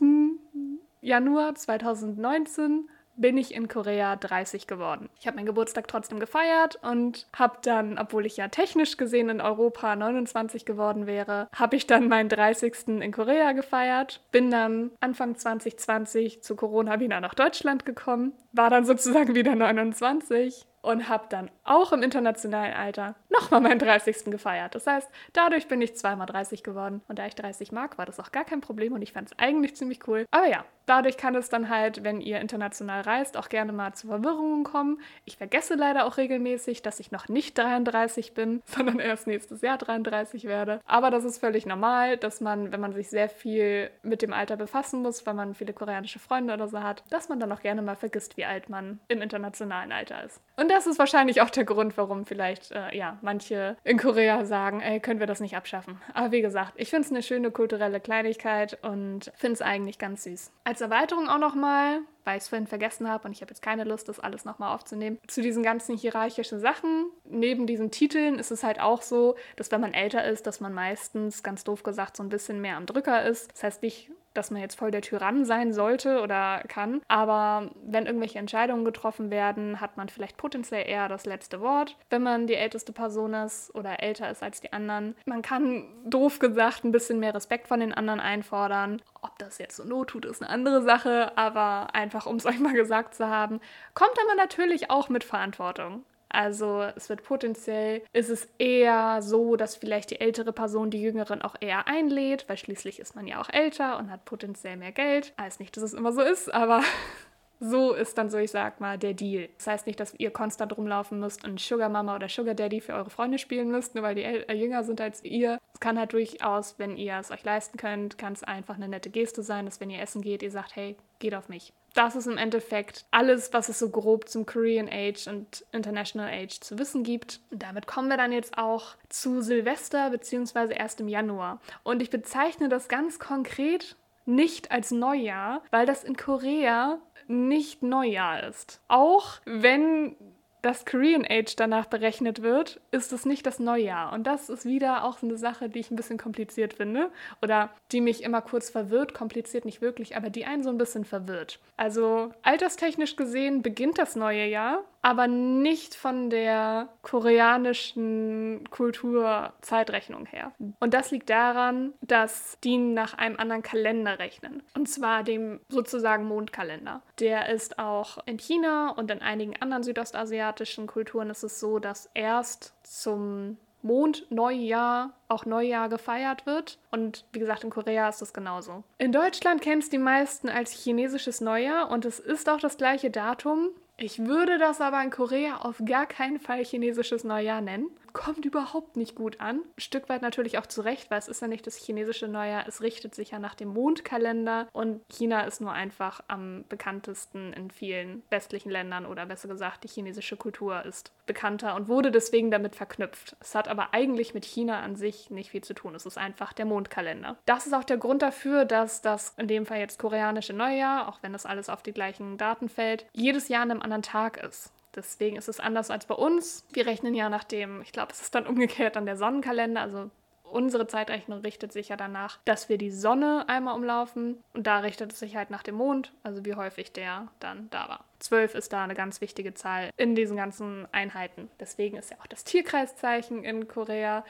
Januar 1.00 1.56
2019 1.56 2.88
bin 3.18 3.36
ich 3.36 3.54
in 3.54 3.68
Korea 3.68 4.16
30 4.16 4.66
geworden. 4.66 5.10
Ich 5.20 5.26
habe 5.26 5.36
meinen 5.36 5.46
Geburtstag 5.46 5.88
trotzdem 5.88 6.20
gefeiert 6.20 6.78
und 6.82 7.26
habe 7.36 7.58
dann, 7.62 7.98
obwohl 7.98 8.24
ich 8.24 8.36
ja 8.36 8.48
technisch 8.48 8.96
gesehen 8.96 9.28
in 9.28 9.40
Europa 9.40 9.94
29 9.94 10.64
geworden 10.64 11.06
wäre, 11.06 11.48
habe 11.54 11.76
ich 11.76 11.86
dann 11.86 12.08
meinen 12.08 12.28
30. 12.28 12.88
in 13.00 13.12
Korea 13.12 13.52
gefeiert. 13.52 14.20
Bin 14.30 14.50
dann 14.50 14.92
Anfang 15.00 15.36
2020 15.36 16.42
zu 16.42 16.56
Corona 16.56 17.00
wieder 17.00 17.20
nach 17.20 17.34
Deutschland 17.34 17.84
gekommen, 17.84 18.32
war 18.52 18.70
dann 18.70 18.86
sozusagen 18.86 19.34
wieder 19.34 19.54
29 19.54 20.64
und 20.80 21.08
habe 21.08 21.26
dann 21.28 21.50
auch 21.64 21.92
im 21.92 22.02
internationalen 22.02 22.74
Alter 22.74 23.16
nochmal 23.28 23.60
meinen 23.60 23.78
30. 23.78 24.24
gefeiert. 24.26 24.74
Das 24.74 24.86
heißt, 24.86 25.08
dadurch 25.32 25.68
bin 25.68 25.82
ich 25.82 25.96
zweimal 25.96 26.26
30 26.26 26.62
geworden. 26.62 27.02
Und 27.08 27.18
da 27.18 27.26
ich 27.26 27.34
30 27.34 27.72
mag, 27.72 27.98
war 27.98 28.06
das 28.06 28.20
auch 28.20 28.32
gar 28.32 28.44
kein 28.44 28.60
Problem 28.60 28.92
und 28.92 29.02
ich 29.02 29.12
fand 29.12 29.28
es 29.28 29.38
eigentlich 29.38 29.76
ziemlich 29.76 30.06
cool. 30.06 30.24
Aber 30.30 30.46
ja, 30.46 30.64
dadurch 30.88 31.16
kann 31.16 31.34
es 31.34 31.48
dann 31.48 31.68
halt, 31.68 32.04
wenn 32.04 32.20
ihr 32.20 32.40
international 32.40 33.02
reist, 33.02 33.36
auch 33.36 33.48
gerne 33.48 33.72
mal 33.72 33.92
zu 33.94 34.08
Verwirrungen 34.08 34.64
kommen. 34.64 35.00
Ich 35.24 35.36
vergesse 35.36 35.74
leider 35.74 36.06
auch 36.06 36.16
regelmäßig, 36.16 36.82
dass 36.82 37.00
ich 37.00 37.10
noch 37.10 37.28
nicht 37.28 37.56
33 37.58 38.34
bin, 38.34 38.62
sondern 38.66 38.98
erst 38.98 39.26
nächstes 39.26 39.60
Jahr 39.62 39.78
33 39.78 40.44
werde. 40.44 40.80
Aber 40.86 41.10
das 41.10 41.24
ist 41.24 41.38
völlig 41.38 41.66
normal, 41.66 42.16
dass 42.16 42.40
man, 42.40 42.72
wenn 42.72 42.80
man 42.80 42.92
sich 42.92 43.10
sehr 43.10 43.28
viel 43.28 43.90
mit 44.02 44.22
dem 44.22 44.32
Alter 44.32 44.56
befassen 44.56 45.02
muss, 45.02 45.26
weil 45.26 45.34
man 45.34 45.54
viele 45.54 45.72
koreanische 45.72 46.18
Freunde 46.18 46.54
oder 46.54 46.68
so 46.68 46.82
hat, 46.82 47.04
dass 47.10 47.28
man 47.28 47.40
dann 47.40 47.52
auch 47.52 47.60
gerne 47.60 47.82
mal 47.82 47.96
vergisst, 47.96 48.36
wie 48.36 48.44
alt 48.44 48.68
man 48.68 49.00
im 49.08 49.22
internationalen 49.22 49.92
Alter 49.92 50.24
ist. 50.24 50.40
Und 50.56 50.70
das 50.70 50.86
ist 50.86 50.98
wahrscheinlich 50.98 51.40
auch 51.40 51.50
der 51.50 51.64
Grund, 51.64 51.96
warum 51.96 52.24
vielleicht, 52.24 52.72
äh, 52.72 52.96
ja, 52.96 53.18
manche 53.22 53.76
in 53.84 53.98
Korea 53.98 54.44
sagen, 54.44 54.80
ey, 54.80 55.00
können 55.00 55.20
wir 55.20 55.26
das 55.26 55.40
nicht 55.40 55.56
abschaffen. 55.56 56.00
Aber 56.14 56.32
wie 56.32 56.40
gesagt, 56.40 56.72
ich 56.76 56.90
finde 56.90 57.06
es 57.06 57.12
eine 57.12 57.22
schöne 57.22 57.50
kulturelle 57.50 58.00
Kleinigkeit 58.00 58.78
und 58.82 59.30
finde 59.36 59.54
es 59.54 59.62
eigentlich 59.62 59.98
ganz 59.98 60.24
süß. 60.24 60.52
Als 60.64 60.77
Erweiterung 60.80 61.28
auch 61.28 61.38
nochmal, 61.38 62.00
weil 62.24 62.36
ich 62.36 62.42
es 62.44 62.48
vorhin 62.48 62.66
vergessen 62.66 63.08
habe 63.08 63.26
und 63.26 63.32
ich 63.32 63.40
habe 63.40 63.50
jetzt 63.50 63.62
keine 63.62 63.84
Lust, 63.84 64.08
das 64.08 64.20
alles 64.20 64.44
nochmal 64.44 64.74
aufzunehmen. 64.74 65.18
Zu 65.26 65.42
diesen 65.42 65.62
ganzen 65.62 65.96
hierarchischen 65.96 66.60
Sachen, 66.60 67.06
neben 67.24 67.66
diesen 67.66 67.90
Titeln 67.90 68.38
ist 68.38 68.50
es 68.50 68.62
halt 68.62 68.80
auch 68.80 69.02
so, 69.02 69.36
dass 69.56 69.70
wenn 69.70 69.80
man 69.80 69.94
älter 69.94 70.24
ist, 70.24 70.46
dass 70.46 70.60
man 70.60 70.74
meistens, 70.74 71.42
ganz 71.42 71.64
doof 71.64 71.82
gesagt, 71.82 72.16
so 72.16 72.22
ein 72.22 72.28
bisschen 72.28 72.60
mehr 72.60 72.76
am 72.76 72.86
Drücker 72.86 73.24
ist. 73.24 73.52
Das 73.52 73.62
heißt 73.62 73.82
nicht 73.82 74.10
dass 74.34 74.50
man 74.50 74.60
jetzt 74.60 74.78
voll 74.78 74.90
der 74.90 75.02
Tyrann 75.02 75.44
sein 75.44 75.72
sollte 75.72 76.20
oder 76.20 76.62
kann. 76.68 77.00
Aber 77.08 77.70
wenn 77.84 78.06
irgendwelche 78.06 78.38
Entscheidungen 78.38 78.84
getroffen 78.84 79.30
werden, 79.30 79.80
hat 79.80 79.96
man 79.96 80.08
vielleicht 80.08 80.36
potenziell 80.36 80.88
eher 80.88 81.08
das 81.08 81.26
letzte 81.26 81.60
Wort, 81.60 81.96
wenn 82.10 82.22
man 82.22 82.46
die 82.46 82.54
älteste 82.54 82.92
Person 82.92 83.34
ist 83.34 83.74
oder 83.74 84.02
älter 84.02 84.30
ist 84.30 84.42
als 84.42 84.60
die 84.60 84.72
anderen. 84.72 85.14
Man 85.24 85.42
kann 85.42 85.84
doof 86.04 86.38
gesagt 86.38 86.84
ein 86.84 86.92
bisschen 86.92 87.20
mehr 87.20 87.34
Respekt 87.34 87.68
von 87.68 87.80
den 87.80 87.92
anderen 87.92 88.20
einfordern. 88.20 89.02
Ob 89.22 89.38
das 89.38 89.58
jetzt 89.58 89.76
so 89.76 89.84
not 89.84 90.08
tut, 90.08 90.24
ist 90.24 90.42
eine 90.42 90.50
andere 90.50 90.82
Sache, 90.82 91.36
aber 91.36 91.94
einfach 91.94 92.26
um 92.26 92.36
es 92.36 92.46
euch 92.46 92.58
mal 92.58 92.74
gesagt 92.74 93.14
zu 93.14 93.28
haben, 93.28 93.60
kommt 93.94 94.18
aber 94.24 94.36
natürlich 94.36 94.90
auch 94.90 95.08
mit 95.08 95.24
Verantwortung. 95.24 96.04
Also 96.28 96.82
es 96.94 97.08
wird 97.08 97.22
potenziell, 97.22 98.02
ist 98.12 98.28
es 98.28 98.48
eher 98.58 99.22
so, 99.22 99.56
dass 99.56 99.76
vielleicht 99.76 100.10
die 100.10 100.20
ältere 100.20 100.52
Person 100.52 100.90
die 100.90 101.00
Jüngeren 101.00 101.42
auch 101.42 101.54
eher 101.60 101.86
einlädt, 101.86 102.44
weil 102.48 102.58
schließlich 102.58 102.98
ist 102.98 103.16
man 103.16 103.26
ja 103.26 103.40
auch 103.40 103.48
älter 103.48 103.98
und 103.98 104.10
hat 104.10 104.24
potenziell 104.24 104.76
mehr 104.76 104.92
Geld. 104.92 105.32
Heißt 105.40 105.60
nicht, 105.60 105.76
dass 105.76 105.84
es 105.84 105.94
immer 105.94 106.12
so 106.12 106.20
ist, 106.20 106.52
aber 106.52 106.82
so 107.60 107.94
ist 107.94 108.18
dann 108.18 108.28
so, 108.28 108.36
ich 108.38 108.50
sag 108.50 108.78
mal, 108.80 108.98
der 108.98 109.14
Deal. 109.14 109.48
Das 109.56 109.66
heißt 109.66 109.86
nicht, 109.86 109.98
dass 110.00 110.14
ihr 110.14 110.30
konstant 110.30 110.76
rumlaufen 110.76 111.18
müsst 111.18 111.44
und 111.46 111.58
Sugar 111.60 111.88
Mama 111.88 112.14
oder 112.14 112.28
Sugar 112.28 112.54
Daddy 112.54 112.82
für 112.82 112.92
eure 112.92 113.10
Freunde 113.10 113.38
spielen 113.38 113.70
müsst, 113.70 113.94
nur 113.94 114.04
weil 114.04 114.14
die 114.14 114.22
äh, 114.22 114.52
jünger 114.54 114.84
sind 114.84 115.00
als 115.00 115.24
ihr. 115.24 115.58
Es 115.72 115.80
kann 115.80 115.98
halt 115.98 116.12
durchaus, 116.12 116.78
wenn 116.78 116.96
ihr 116.96 117.16
es 117.18 117.30
euch 117.30 117.44
leisten 117.44 117.78
könnt, 117.78 118.18
kann 118.18 118.34
es 118.34 118.44
einfach 118.44 118.76
eine 118.76 118.88
nette 118.88 119.10
Geste 119.10 119.42
sein, 119.42 119.64
dass 119.64 119.80
wenn 119.80 119.90
ihr 119.90 120.02
essen 120.02 120.20
geht, 120.20 120.42
ihr 120.42 120.50
sagt, 120.50 120.76
hey, 120.76 120.96
geht 121.20 121.34
auf 121.34 121.48
mich 121.48 121.72
das 121.98 122.14
ist 122.14 122.28
im 122.28 122.38
Endeffekt 122.38 123.04
alles, 123.10 123.52
was 123.52 123.68
es 123.68 123.80
so 123.80 123.90
grob 123.90 124.28
zum 124.28 124.46
Korean 124.46 124.88
Age 124.88 125.26
und 125.26 125.64
International 125.72 126.32
Age 126.32 126.60
zu 126.60 126.78
wissen 126.78 127.02
gibt. 127.02 127.40
Und 127.50 127.62
damit 127.62 127.88
kommen 127.88 128.08
wir 128.08 128.16
dann 128.16 128.30
jetzt 128.30 128.56
auch 128.56 128.94
zu 129.08 129.40
Silvester 129.40 130.10
bzw. 130.10 130.74
erst 130.74 131.00
im 131.00 131.08
Januar. 131.08 131.60
Und 131.82 132.00
ich 132.00 132.10
bezeichne 132.10 132.68
das 132.68 132.88
ganz 132.88 133.18
konkret 133.18 133.96
nicht 134.26 134.70
als 134.70 134.92
Neujahr, 134.92 135.62
weil 135.70 135.86
das 135.86 136.04
in 136.04 136.16
Korea 136.16 136.98
nicht 137.26 137.82
Neujahr 137.82 138.46
ist. 138.46 138.80
Auch 138.86 139.40
wenn 139.44 140.14
das 140.62 140.84
Korean 140.84 141.24
Age 141.28 141.54
danach 141.56 141.86
berechnet 141.86 142.42
wird, 142.42 142.80
ist 142.90 143.12
es 143.12 143.24
nicht 143.24 143.46
das 143.46 143.58
Neujahr. 143.58 144.12
Und 144.12 144.26
das 144.26 144.48
ist 144.48 144.64
wieder 144.64 145.04
auch 145.04 145.22
eine 145.22 145.36
Sache, 145.36 145.68
die 145.68 145.78
ich 145.78 145.90
ein 145.90 145.96
bisschen 145.96 146.18
kompliziert 146.18 146.74
finde 146.74 147.10
oder 147.42 147.70
die 147.92 148.00
mich 148.00 148.22
immer 148.22 148.40
kurz 148.42 148.70
verwirrt. 148.70 149.14
Kompliziert 149.14 149.64
nicht 149.64 149.80
wirklich, 149.80 150.16
aber 150.16 150.30
die 150.30 150.44
einen 150.44 150.62
so 150.62 150.70
ein 150.70 150.78
bisschen 150.78 151.04
verwirrt. 151.04 151.60
Also 151.76 152.30
alterstechnisch 152.42 153.16
gesehen 153.16 153.62
beginnt 153.62 153.98
das 153.98 154.16
neue 154.16 154.46
Jahr 154.46 154.84
aber 155.02 155.26
nicht 155.26 155.94
von 155.94 156.30
der 156.30 156.88
koreanischen 157.02 158.68
Kulturzeitrechnung 158.70 160.26
her. 160.26 160.52
Und 160.80 160.94
das 160.94 161.10
liegt 161.10 161.30
daran, 161.30 161.94
dass 162.00 162.58
die 162.64 162.78
nach 162.78 163.14
einem 163.14 163.38
anderen 163.38 163.62
Kalender 163.62 164.18
rechnen. 164.18 164.62
Und 164.76 164.88
zwar 164.88 165.22
dem 165.22 165.60
sozusagen 165.68 166.24
Mondkalender. 166.24 167.02
Der 167.20 167.48
ist 167.48 167.78
auch 167.78 168.18
in 168.26 168.38
China 168.38 168.90
und 168.90 169.10
in 169.10 169.22
einigen 169.22 169.56
anderen 169.60 169.82
südostasiatischen 169.82 170.86
Kulturen 170.86 171.30
ist 171.30 171.42
es 171.42 171.60
so, 171.60 171.78
dass 171.78 172.10
erst 172.14 172.74
zum 172.82 173.56
Mondneujahr 173.82 175.14
auch 175.28 175.44
Neujahr 175.44 175.88
gefeiert 175.88 176.46
wird. 176.46 176.78
Und 176.90 177.24
wie 177.32 177.38
gesagt, 177.38 177.64
in 177.64 177.70
Korea 177.70 178.08
ist 178.08 178.20
das 178.20 178.32
genauso. 178.32 178.82
In 178.98 179.12
Deutschland 179.12 179.62
kennen 179.62 179.80
es 179.80 179.90
die 179.90 179.98
meisten 179.98 180.48
als 180.48 180.72
chinesisches 180.72 181.40
Neujahr 181.40 181.90
und 181.90 182.04
es 182.04 182.18
ist 182.18 182.48
auch 182.48 182.60
das 182.60 182.76
gleiche 182.76 183.10
Datum. 183.10 183.70
Ich 184.00 184.20
würde 184.20 184.58
das 184.58 184.80
aber 184.80 185.02
in 185.02 185.10
Korea 185.10 185.56
auf 185.56 185.82
gar 185.84 186.06
keinen 186.06 186.38
Fall 186.38 186.64
chinesisches 186.64 187.24
Neujahr 187.24 187.60
nennen. 187.60 187.90
Kommt 188.12 188.44
überhaupt 188.44 188.96
nicht 188.96 189.16
gut 189.16 189.40
an. 189.40 189.56
Ein 189.56 189.80
Stück 189.80 190.08
weit 190.08 190.22
natürlich 190.22 190.56
auch 190.56 190.66
zu 190.66 190.82
Recht, 190.82 191.10
weil 191.10 191.18
es 191.18 191.26
ist 191.26 191.42
ja 191.42 191.48
nicht 191.48 191.66
das 191.66 191.76
chinesische 191.76 192.28
Neujahr, 192.28 192.68
es 192.68 192.80
richtet 192.80 193.16
sich 193.16 193.32
ja 193.32 193.40
nach 193.40 193.56
dem 193.56 193.68
Mondkalender 193.68 194.68
und 194.72 195.02
China 195.10 195.40
ist 195.42 195.60
nur 195.60 195.72
einfach 195.72 196.20
am 196.28 196.64
bekanntesten 196.68 197.52
in 197.52 197.72
vielen 197.72 198.22
westlichen 198.30 198.70
Ländern 198.70 199.04
oder 199.04 199.26
besser 199.26 199.48
gesagt, 199.48 199.82
die 199.82 199.88
chinesische 199.88 200.36
Kultur 200.36 200.84
ist 200.84 201.12
bekannter 201.28 201.76
und 201.76 201.86
wurde 201.86 202.10
deswegen 202.10 202.50
damit 202.50 202.74
verknüpft. 202.74 203.36
Es 203.38 203.54
hat 203.54 203.68
aber 203.68 203.94
eigentlich 203.94 204.34
mit 204.34 204.44
China 204.44 204.80
an 204.80 204.96
sich 204.96 205.30
nicht 205.30 205.50
viel 205.50 205.62
zu 205.62 205.74
tun. 205.74 205.94
Es 205.94 206.06
ist 206.06 206.18
einfach 206.18 206.52
der 206.52 206.64
Mondkalender. 206.64 207.36
Das 207.46 207.66
ist 207.66 207.72
auch 207.72 207.84
der 207.84 207.98
Grund 207.98 208.22
dafür, 208.22 208.64
dass 208.64 209.00
das 209.00 209.34
in 209.36 209.46
dem 209.46 209.64
Fall 209.64 209.78
jetzt 209.78 210.00
koreanische 210.00 210.52
Neujahr, 210.52 211.08
auch 211.08 211.18
wenn 211.22 211.32
das 211.32 211.46
alles 211.46 211.68
auf 211.68 211.82
die 211.82 211.92
gleichen 211.92 212.36
Daten 212.36 212.68
fällt, 212.68 213.06
jedes 213.12 213.48
Jahr 213.48 213.62
an 213.62 213.70
einem 213.70 213.82
anderen 213.82 214.02
Tag 214.02 214.42
ist. 214.42 214.72
Deswegen 214.96 215.36
ist 215.36 215.48
es 215.48 215.60
anders 215.60 215.90
als 215.90 216.06
bei 216.06 216.14
uns. 216.14 216.66
Wir 216.72 216.86
rechnen 216.86 217.14
ja 217.14 217.28
nach 217.28 217.44
dem, 217.44 217.82
ich 217.82 217.92
glaube, 217.92 218.12
es 218.12 218.20
ist 218.20 218.34
dann 218.34 218.46
umgekehrt 218.46 218.96
an 218.96 219.06
der 219.06 219.16
Sonnenkalender. 219.16 219.80
Also 219.80 220.10
unsere 220.50 220.86
Zeitrechnung 220.86 221.40
richtet 221.40 221.72
sich 221.72 221.88
ja 221.88 221.96
danach, 221.96 222.38
dass 222.44 222.68
wir 222.68 222.78
die 222.78 222.90
Sonne 222.90 223.44
einmal 223.48 223.74
umlaufen. 223.74 224.42
Und 224.54 224.66
da 224.66 224.78
richtet 224.78 225.12
es 225.12 225.18
sich 225.18 225.36
halt 225.36 225.50
nach 225.50 225.62
dem 225.62 225.76
Mond, 225.76 226.12
also 226.22 226.44
wie 226.44 226.54
häufig 226.54 226.92
der 226.92 227.28
dann 227.40 227.68
da 227.70 227.88
war. 227.88 228.04
Zwölf 228.18 228.54
ist 228.54 228.72
da 228.72 228.84
eine 228.84 228.94
ganz 228.94 229.20
wichtige 229.20 229.54
Zahl 229.54 229.90
in 229.96 230.14
diesen 230.14 230.36
ganzen 230.36 230.86
Einheiten. 230.92 231.50
Deswegen 231.60 231.96
ist 231.96 232.10
ja 232.10 232.16
auch 232.20 232.26
das 232.26 232.44
Tierkreiszeichen 232.44 233.44
in 233.44 233.68
Korea. 233.68 234.24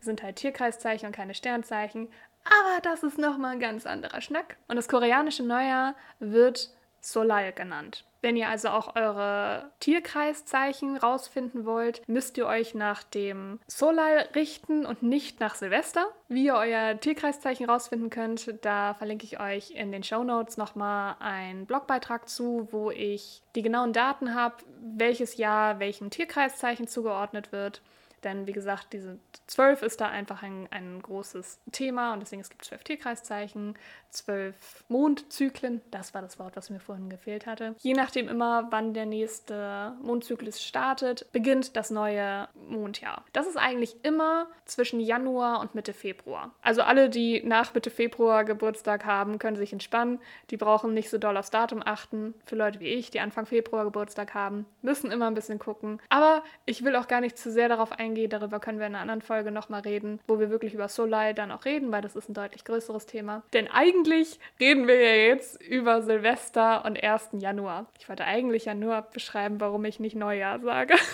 Sind 0.00 0.22
halt 0.22 0.36
Tierkreiszeichen 0.36 1.06
und 1.06 1.14
keine 1.14 1.34
Sternzeichen. 1.34 2.08
Aber 2.44 2.80
das 2.82 3.02
ist 3.02 3.18
nochmal 3.18 3.52
ein 3.52 3.60
ganz 3.60 3.86
anderer 3.86 4.20
Schnack. 4.20 4.56
Und 4.68 4.76
das 4.76 4.88
koreanische 4.88 5.42
Neujahr 5.42 5.94
wird 6.18 6.70
Solal 7.00 7.52
genannt. 7.52 8.04
Wenn 8.20 8.36
ihr 8.36 8.48
also 8.48 8.70
auch 8.70 8.96
eure 8.96 9.70
Tierkreiszeichen 9.78 10.96
rausfinden 10.96 11.64
wollt, 11.64 12.02
müsst 12.08 12.36
ihr 12.36 12.46
euch 12.46 12.74
nach 12.74 13.04
dem 13.04 13.60
Solal 13.68 14.28
richten 14.34 14.84
und 14.84 15.02
nicht 15.02 15.38
nach 15.38 15.54
Silvester. 15.54 16.06
Wie 16.28 16.46
ihr 16.46 16.54
euer 16.54 16.98
Tierkreiszeichen 16.98 17.70
rausfinden 17.70 18.10
könnt, 18.10 18.52
da 18.62 18.94
verlinke 18.94 19.24
ich 19.24 19.38
euch 19.38 19.70
in 19.70 19.92
den 19.92 20.02
Show 20.02 20.24
Notes 20.24 20.56
nochmal 20.56 21.14
einen 21.20 21.66
Blogbeitrag 21.66 22.28
zu, 22.28 22.68
wo 22.72 22.90
ich 22.90 23.42
die 23.54 23.62
genauen 23.62 23.92
Daten 23.92 24.34
habe, 24.34 24.56
welches 24.80 25.36
Jahr 25.36 25.78
welchem 25.78 26.10
Tierkreiszeichen 26.10 26.88
zugeordnet 26.88 27.52
wird. 27.52 27.82
Denn 28.24 28.46
wie 28.46 28.52
gesagt, 28.52 28.92
diese 28.92 29.18
zwölf 29.46 29.82
ist 29.82 30.00
da 30.00 30.08
einfach 30.08 30.42
ein, 30.42 30.68
ein 30.70 31.00
großes 31.00 31.60
Thema 31.72 32.12
und 32.12 32.20
deswegen 32.20 32.42
es 32.42 32.50
gibt 32.50 32.64
zwölf 32.64 32.82
Tierkreiszeichen, 32.84 33.76
zwölf 34.10 34.84
Mondzyklen. 34.88 35.80
Das 35.90 36.14
war 36.14 36.22
das 36.22 36.38
Wort, 36.38 36.56
was 36.56 36.70
mir 36.70 36.80
vorhin 36.80 37.10
gefehlt 37.10 37.46
hatte. 37.46 37.74
Je 37.78 37.94
nachdem 37.94 38.28
immer, 38.28 38.68
wann 38.70 38.94
der 38.94 39.06
nächste 39.06 39.94
Mondzyklus 40.02 40.62
startet, 40.62 41.30
beginnt 41.32 41.76
das 41.76 41.90
neue 41.90 42.48
Mondjahr. 42.68 43.24
Das 43.32 43.46
ist 43.46 43.56
eigentlich 43.56 43.96
immer 44.02 44.48
zwischen 44.64 45.00
Januar 45.00 45.60
und 45.60 45.74
Mitte 45.74 45.92
Februar. 45.92 46.52
Also 46.62 46.82
alle, 46.82 47.08
die 47.08 47.42
nach 47.42 47.74
Mitte 47.74 47.90
Februar 47.90 48.44
Geburtstag 48.44 49.04
haben, 49.04 49.38
können 49.38 49.56
sich 49.56 49.72
entspannen. 49.72 50.18
Die 50.50 50.56
brauchen 50.56 50.94
nicht 50.94 51.10
so 51.10 51.18
doll 51.18 51.36
aufs 51.36 51.50
Datum 51.50 51.82
achten. 51.84 52.34
Für 52.44 52.56
Leute 52.56 52.80
wie 52.80 52.88
ich, 52.88 53.10
die 53.10 53.20
Anfang 53.20 53.46
Februar 53.46 53.84
Geburtstag 53.84 54.34
haben, 54.34 54.66
müssen 54.82 55.10
immer 55.10 55.26
ein 55.26 55.34
bisschen 55.34 55.58
gucken. 55.58 56.00
Aber 56.08 56.42
ich 56.66 56.84
will 56.84 56.96
auch 56.96 57.08
gar 57.08 57.20
nicht 57.20 57.38
zu 57.38 57.50
sehr 57.52 57.68
darauf 57.68 57.92
eingehen. 57.92 58.07
Darüber 58.28 58.60
können 58.60 58.78
wir 58.78 58.86
in 58.86 58.94
einer 58.94 59.02
anderen 59.02 59.22
Folge 59.22 59.50
nochmal 59.50 59.80
reden, 59.82 60.20
wo 60.26 60.38
wir 60.38 60.50
wirklich 60.50 60.74
über 60.74 60.88
Solai 60.88 61.32
dann 61.32 61.50
auch 61.52 61.64
reden, 61.64 61.92
weil 61.92 62.02
das 62.02 62.16
ist 62.16 62.28
ein 62.28 62.34
deutlich 62.34 62.64
größeres 62.64 63.06
Thema. 63.06 63.42
Denn 63.52 63.68
eigentlich 63.68 63.98
eigentlich 64.08 64.38
reden 64.60 64.86
wir 64.86 65.00
ja 65.00 65.28
jetzt 65.28 65.60
über 65.62 66.02
Silvester 66.02 66.84
und 66.84 67.02
1. 67.02 67.30
Januar. 67.32 67.86
Ich 67.98 68.08
wollte 68.08 68.24
eigentlich 68.24 68.66
ja 68.66 68.74
nur 68.74 69.02
beschreiben, 69.02 69.60
warum 69.60 69.84
ich 69.84 70.00
nicht 70.00 70.16
Neujahr 70.16 70.60
sage. 70.60 70.94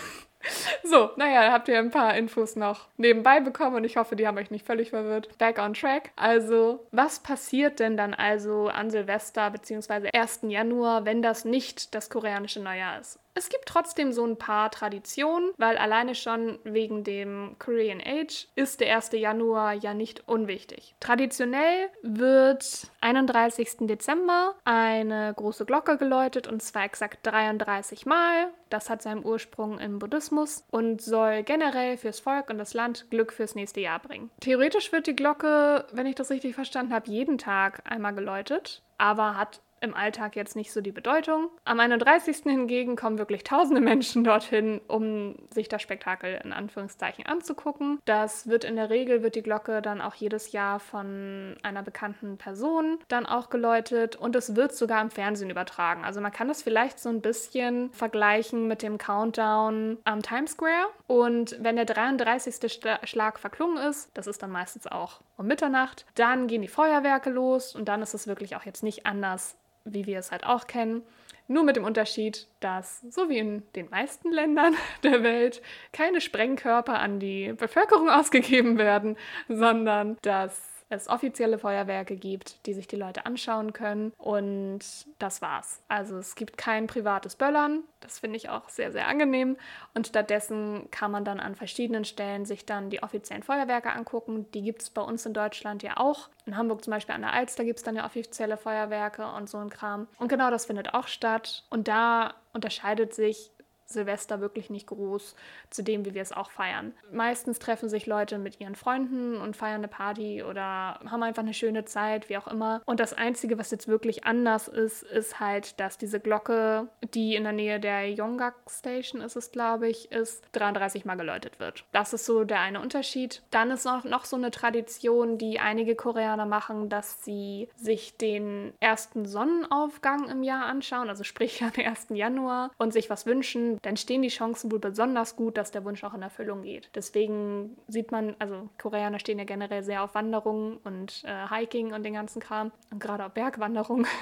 So, 0.83 1.09
naja, 1.17 1.51
habt 1.51 1.69
ihr 1.69 1.79
ein 1.79 1.91
paar 1.91 2.15
Infos 2.19 2.55
noch 2.55 2.89
nebenbei 2.99 3.41
bekommen 3.41 3.77
und 3.77 3.85
ich 3.85 3.97
hoffe, 3.97 4.15
die 4.15 4.27
haben 4.27 4.37
euch 4.37 4.51
nicht 4.51 4.67
völlig 4.67 4.91
verwirrt. 4.91 5.39
Back 5.39 5.59
on 5.59 5.73
track. 5.73 6.11
Also, 6.17 6.87
was 6.93 7.21
passiert 7.21 7.81
denn 7.81 7.97
dann 7.97 8.13
also 8.13 8.69
an 8.69 8.91
Silvester 8.91 9.51
bzw. 9.51 10.11
1. 10.13 10.41
Januar, 10.43 11.07
wenn 11.07 11.23
das 11.23 11.47
nicht 11.47 11.95
das 11.95 12.11
koreanische 12.11 12.61
Neujahr 12.61 13.01
ist? 13.01 13.19
Es 13.37 13.49
gibt 13.49 13.67
trotzdem 13.67 14.13
so 14.13 14.25
ein 14.25 14.39
paar 14.39 14.71
Traditionen, 14.71 15.51
weil 15.59 15.77
alleine 15.77 16.15
schon 16.15 16.61
wegen 16.63 17.03
dem 17.03 17.57
Korean 17.59 18.01
Age 18.01 18.47
ist 18.55 18.81
der 18.81 18.95
1. 18.95 19.11
Januar 19.13 19.73
ja 19.73 19.93
nicht 19.93 20.29
unwichtig. 20.29 20.95
Traditionell 21.01 21.89
wird 22.03 22.93
31. 23.01 23.89
Dezember 23.89 24.55
eine 24.65 25.35
große 25.35 25.65
Glocke 25.65 25.99
geläutet 25.99 26.47
und 26.47 26.63
zwar 26.63 26.85
exakt 26.85 27.27
33 27.27 28.07
Mal. 28.07 28.53
Das 28.71 28.89
hat 28.89 29.03
seinen 29.03 29.25
Ursprung 29.25 29.81
im 29.81 29.99
Buddhismus 29.99 30.65
und 30.71 31.03
soll 31.03 31.43
generell 31.43 31.97
fürs 31.97 32.21
Volk 32.21 32.51
und 32.51 32.59
das 32.59 32.73
Land 32.73 33.11
Glück 33.11 33.33
fürs 33.33 33.57
nächste 33.57 33.81
Jahr 33.81 33.99
bringen. 33.99 34.31
Theoretisch 34.41 34.93
wird 34.93 35.09
die 35.09 35.17
Glocke, 35.17 35.87
wenn 35.93 36.07
ich 36.07 36.15
das 36.15 36.31
richtig 36.31 36.55
verstanden 36.55 36.95
habe, 36.95 37.11
jeden 37.11 37.39
Tag 37.39 37.83
einmal 37.85 38.15
geläutet, 38.15 38.83
aber 38.97 39.37
hat 39.37 39.61
im 39.85 39.95
Alltag 39.95 40.35
jetzt 40.35 40.57
nicht 40.57 40.73
so 40.73 40.81
die 40.81 40.93
Bedeutung. 40.93 41.51
Am 41.65 41.79
31. 41.79 42.39
hingegen 42.45 42.97
kommen 42.97 43.19
wirklich 43.19 43.45
tausende 43.45 43.81
Menschen 43.81 44.25
dorthin, 44.25 44.81
um 44.89 45.37
sich 45.53 45.69
das 45.69 45.83
Spektakel 45.83 46.41
in 46.43 46.53
Anführungszeichen 46.53 47.27
anzugucken. 47.27 48.01
Das 48.07 48.49
wird 48.49 48.65
in 48.65 48.77
der 48.77 48.91
Regel, 48.91 49.23
wird 49.23 49.35
die 49.35 49.43
Glocke 49.43 49.83
dann 49.83 50.01
auch 50.01 50.15
jedes 50.15 50.53
Jahr 50.53 50.81
von 50.81 51.57
einer 51.63 51.83
bekannten 51.83 52.39
Person 52.39 52.99
dann 53.09 53.27
auch 53.27 53.51
geläutet 53.51 54.17
und 54.17 54.35
es 54.35 54.57
wird 54.57 54.75
sogar 54.75 55.03
im 55.03 55.11
Fernsehen 55.11 55.51
übertragen. 55.51 56.05
Also 56.05 56.21
man 56.21 56.33
kann 56.33 56.49
das 56.49 56.63
vielleicht 56.63 56.99
so 56.99 57.11
ein 57.11 57.21
bisschen 57.21 57.93
vergleichen 57.93 58.67
mit 58.67 58.83
dem 58.83 58.99
Countdown 58.99 59.99
am 60.05 60.23
Times 60.23 60.53
Square. 60.53 60.87
Und 61.07 61.57
wenn 61.61 61.77
der 61.77 61.85
33. 61.85 62.81
Schlag 63.05 63.39
verklungen 63.39 63.77
ist, 63.77 64.11
das 64.15 64.27
ist 64.27 64.43
dann 64.43 64.51
meistens 64.51 64.87
auch 64.87 65.21
um 65.37 65.47
Mitternacht, 65.47 66.07
dann 66.15 66.47
gehen 66.47 66.63
die 66.63 66.69
Feuerwerke 66.69 67.31
los 67.31 67.75
und 67.75 67.87
dann 67.87 68.03
ist 68.03 68.15
es 68.15 68.27
wirklich 68.27 68.57
auch 68.57 68.65
jetzt 68.65 68.83
nicht 68.83 69.05
anders 69.05 69.57
wie 69.85 70.07
wir 70.07 70.19
es 70.19 70.31
halt 70.31 70.45
auch 70.45 70.67
kennen. 70.67 71.03
Nur 71.47 71.63
mit 71.63 71.77
dem 71.77 71.85
Unterschied, 71.85 72.49
dass, 72.61 73.03
so 73.03 73.29
wie 73.29 73.39
in 73.39 73.63
den 73.77 73.91
meisten 73.91 74.33
Ländern 74.33 74.75
der 75.03 75.23
Welt, 75.23 75.61
keine 75.93 76.21
Sprengkörper 76.21 76.99
an 76.99 77.21
die 77.21 77.53
Bevölkerung 77.53 78.09
ausgegeben 78.11 78.79
werden, 78.79 79.17
sondern 79.49 80.17
dass 80.23 80.74
es 80.95 81.09
offizielle 81.09 81.59
Feuerwerke 81.59 82.17
gibt, 82.17 82.65
die 82.67 82.75
sich 82.75 82.87
die 82.87 82.97
Leute 82.97 83.27
anschauen 83.27 83.73
können. 83.73 84.13
Und 84.19 84.81
das 85.19 85.43
war's. 85.43 85.83
Also 85.89 86.17
es 86.19 86.35
gibt 86.35 86.57
kein 86.57 86.87
privates 86.87 87.37
Böllern. 87.37 87.85
Das 88.01 88.19
finde 88.19 88.37
ich 88.37 88.51
auch 88.51 88.69
sehr, 88.69 88.93
sehr 88.93 89.09
angenehm. 89.09 89.57
Und 89.95 90.07
stattdessen 90.07 90.89
kann 90.91 91.11
man 91.11 91.25
dann 91.25 91.41
an 91.41 91.55
verschiedenen 91.55 92.05
Stellen 92.05 92.45
sich 92.45 92.67
dann 92.67 92.91
die 92.91 93.03
offiziellen 93.03 93.43
Feuerwerke 93.43 93.91
angucken. 93.91 94.47
Die 94.53 94.63
gibt 94.63 94.83
es 94.83 94.91
bei 94.91 95.03
uns 95.03 95.25
in 95.25 95.33
Deutschland 95.33 95.83
ja 95.83 95.97
auch. 95.97 96.29
In 96.47 96.57
Hamburg 96.57 96.85
zum 96.85 96.91
Beispiel 96.91 97.15
an 97.15 97.23
der 97.23 97.33
Alster 97.33 97.65
gibt 97.65 97.79
es 97.79 97.85
dann 97.85 97.97
ja 97.97 98.05
offizielle 98.05 98.57
Feuerwerke 98.57 99.27
und 99.27 99.49
so 99.49 99.59
ein 99.59 99.71
Kram. 99.71 100.07
Und 100.19 100.29
genau 100.29 100.51
das 100.51 100.67
findet 100.67 100.93
auch 100.93 101.09
statt. 101.09 101.65
Und 101.71 101.89
da 101.89 102.35
unterscheidet 102.53 103.15
sich 103.15 103.51
Silvester 103.87 104.41
wirklich 104.41 104.71
nicht 104.71 104.87
groß 104.87 105.35
zu 105.71 105.83
dem, 105.83 106.05
wie 106.05 106.15
wir 106.15 106.23
es 106.23 106.33
auch 106.33 106.51
feiern. 106.51 106.93
Meistens 107.13 107.59
treffen 107.59 107.89
sich 107.89 108.07
Leute 108.07 108.39
mit 108.39 108.61
ihren 108.61 108.75
Freunden 108.75 109.37
und 109.37 109.57
feiern 109.57 109.77
eine 109.77 109.89
Party 109.89 110.43
oder 110.43 111.01
haben 111.07 111.23
einfach 111.23 111.43
eine 111.43 111.55
schöne 111.55 111.85
Zeit, 111.85 112.29
wie 112.29 112.37
auch 112.37 112.49
immer. 112.49 112.83
Und 112.87 113.01
das 113.01 113.13
Einzige, 113.13 113.59
was 113.59 113.71
jetzt 113.71 113.89
wirklich 113.89 114.25
anders 114.25 114.69
ist, 114.69 115.03
ist 115.03 115.41
halt, 115.41 115.79
dass 115.81 115.99
diese 115.99 116.21
Glocke, 116.21 116.89
die 117.15 117.35
in 117.35 117.45
der 117.45 117.53
Nähe 117.53 117.81
der 117.81 118.11
Yonggak 118.11 118.55
Station 118.69 119.21
ist 119.21 119.37
es, 119.37 119.53
glaube 119.53 119.89
ich, 119.89 120.11
ist, 120.11 120.45
33 120.53 121.05
Mal 121.05 121.17
geläutet 121.17 121.61
wird. 121.61 121.85
Das 121.93 122.13
ist 122.13 122.25
so 122.25 122.45
der 122.45 122.61
eine 122.61 122.81
Unterschied. 122.81 123.43
Dann 123.51 123.71
ist 123.71 123.85
noch, 123.85 124.05
noch 124.05 124.25
so 124.25 124.37
eine 124.37 124.51
Tradition, 124.51 125.39
die 125.39 125.61
einige 125.61 125.95
Koreaner 125.95 126.47
machen, 126.47 126.89
dass 126.89 127.25
sie 127.25 127.69
sich 127.77 128.17
den 128.17 128.73
ersten 128.81 129.27
Sonnenaufgang 129.27 130.29
im 130.29 130.43
Jahr 130.43 130.67
anschauen, 130.67 131.09
also 131.09 131.25
sprich 131.25 131.63
am 131.63 131.73
1. 131.77 132.07
Januar 132.11 132.71
und 132.79 132.93
sich 132.93 133.11
was 133.11 133.27
wünschen 133.27 133.74
dann 133.83 133.97
stehen 133.97 134.23
die 134.23 134.29
Chancen 134.29 134.71
wohl 134.73 134.79
besonders 134.79 135.37
gut, 135.37 135.57
dass 135.57 135.71
der 135.71 135.85
Wunsch 135.85 136.05
auch 136.05 136.15
in 136.15 136.23
Erfüllung 136.23 136.63
geht. 136.63 136.91
Deswegen 136.95 137.77
sieht 137.89 138.13
man, 138.13 138.37
also 138.39 138.69
Koreaner 138.79 139.19
stehen 139.19 139.39
ja 139.39 139.45
generell 139.45 139.83
sehr 139.83 140.03
auf 140.03 140.15
Wanderungen 140.15 140.79
und 140.85 141.23
äh, 141.25 141.49
Hiking 141.49 141.93
und 141.93 142.03
den 142.03 142.15
ganzen 142.15 142.41
Kram 142.41 142.73
und 142.91 143.01
gerade 143.01 143.25
auch 143.25 143.31
Bergwanderungen. 143.31 144.07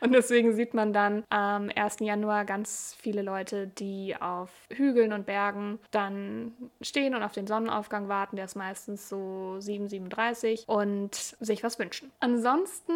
Und 0.00 0.12
deswegen 0.12 0.54
sieht 0.54 0.74
man 0.74 0.92
dann 0.92 1.24
am 1.28 1.70
1. 1.74 1.96
Januar 2.00 2.44
ganz 2.44 2.96
viele 2.98 3.22
Leute, 3.22 3.66
die 3.66 4.16
auf 4.18 4.50
Hügeln 4.70 5.12
und 5.12 5.26
Bergen 5.26 5.78
dann 5.90 6.52
stehen 6.80 7.14
und 7.14 7.22
auf 7.22 7.32
den 7.32 7.46
Sonnenaufgang 7.46 8.08
warten. 8.08 8.36
Der 8.36 8.46
ist 8.46 8.56
meistens 8.56 9.08
so 9.08 9.56
7, 9.60 9.88
37 9.88 10.64
und 10.66 11.14
sich 11.14 11.62
was 11.62 11.78
wünschen. 11.78 12.10
Ansonsten 12.20 12.94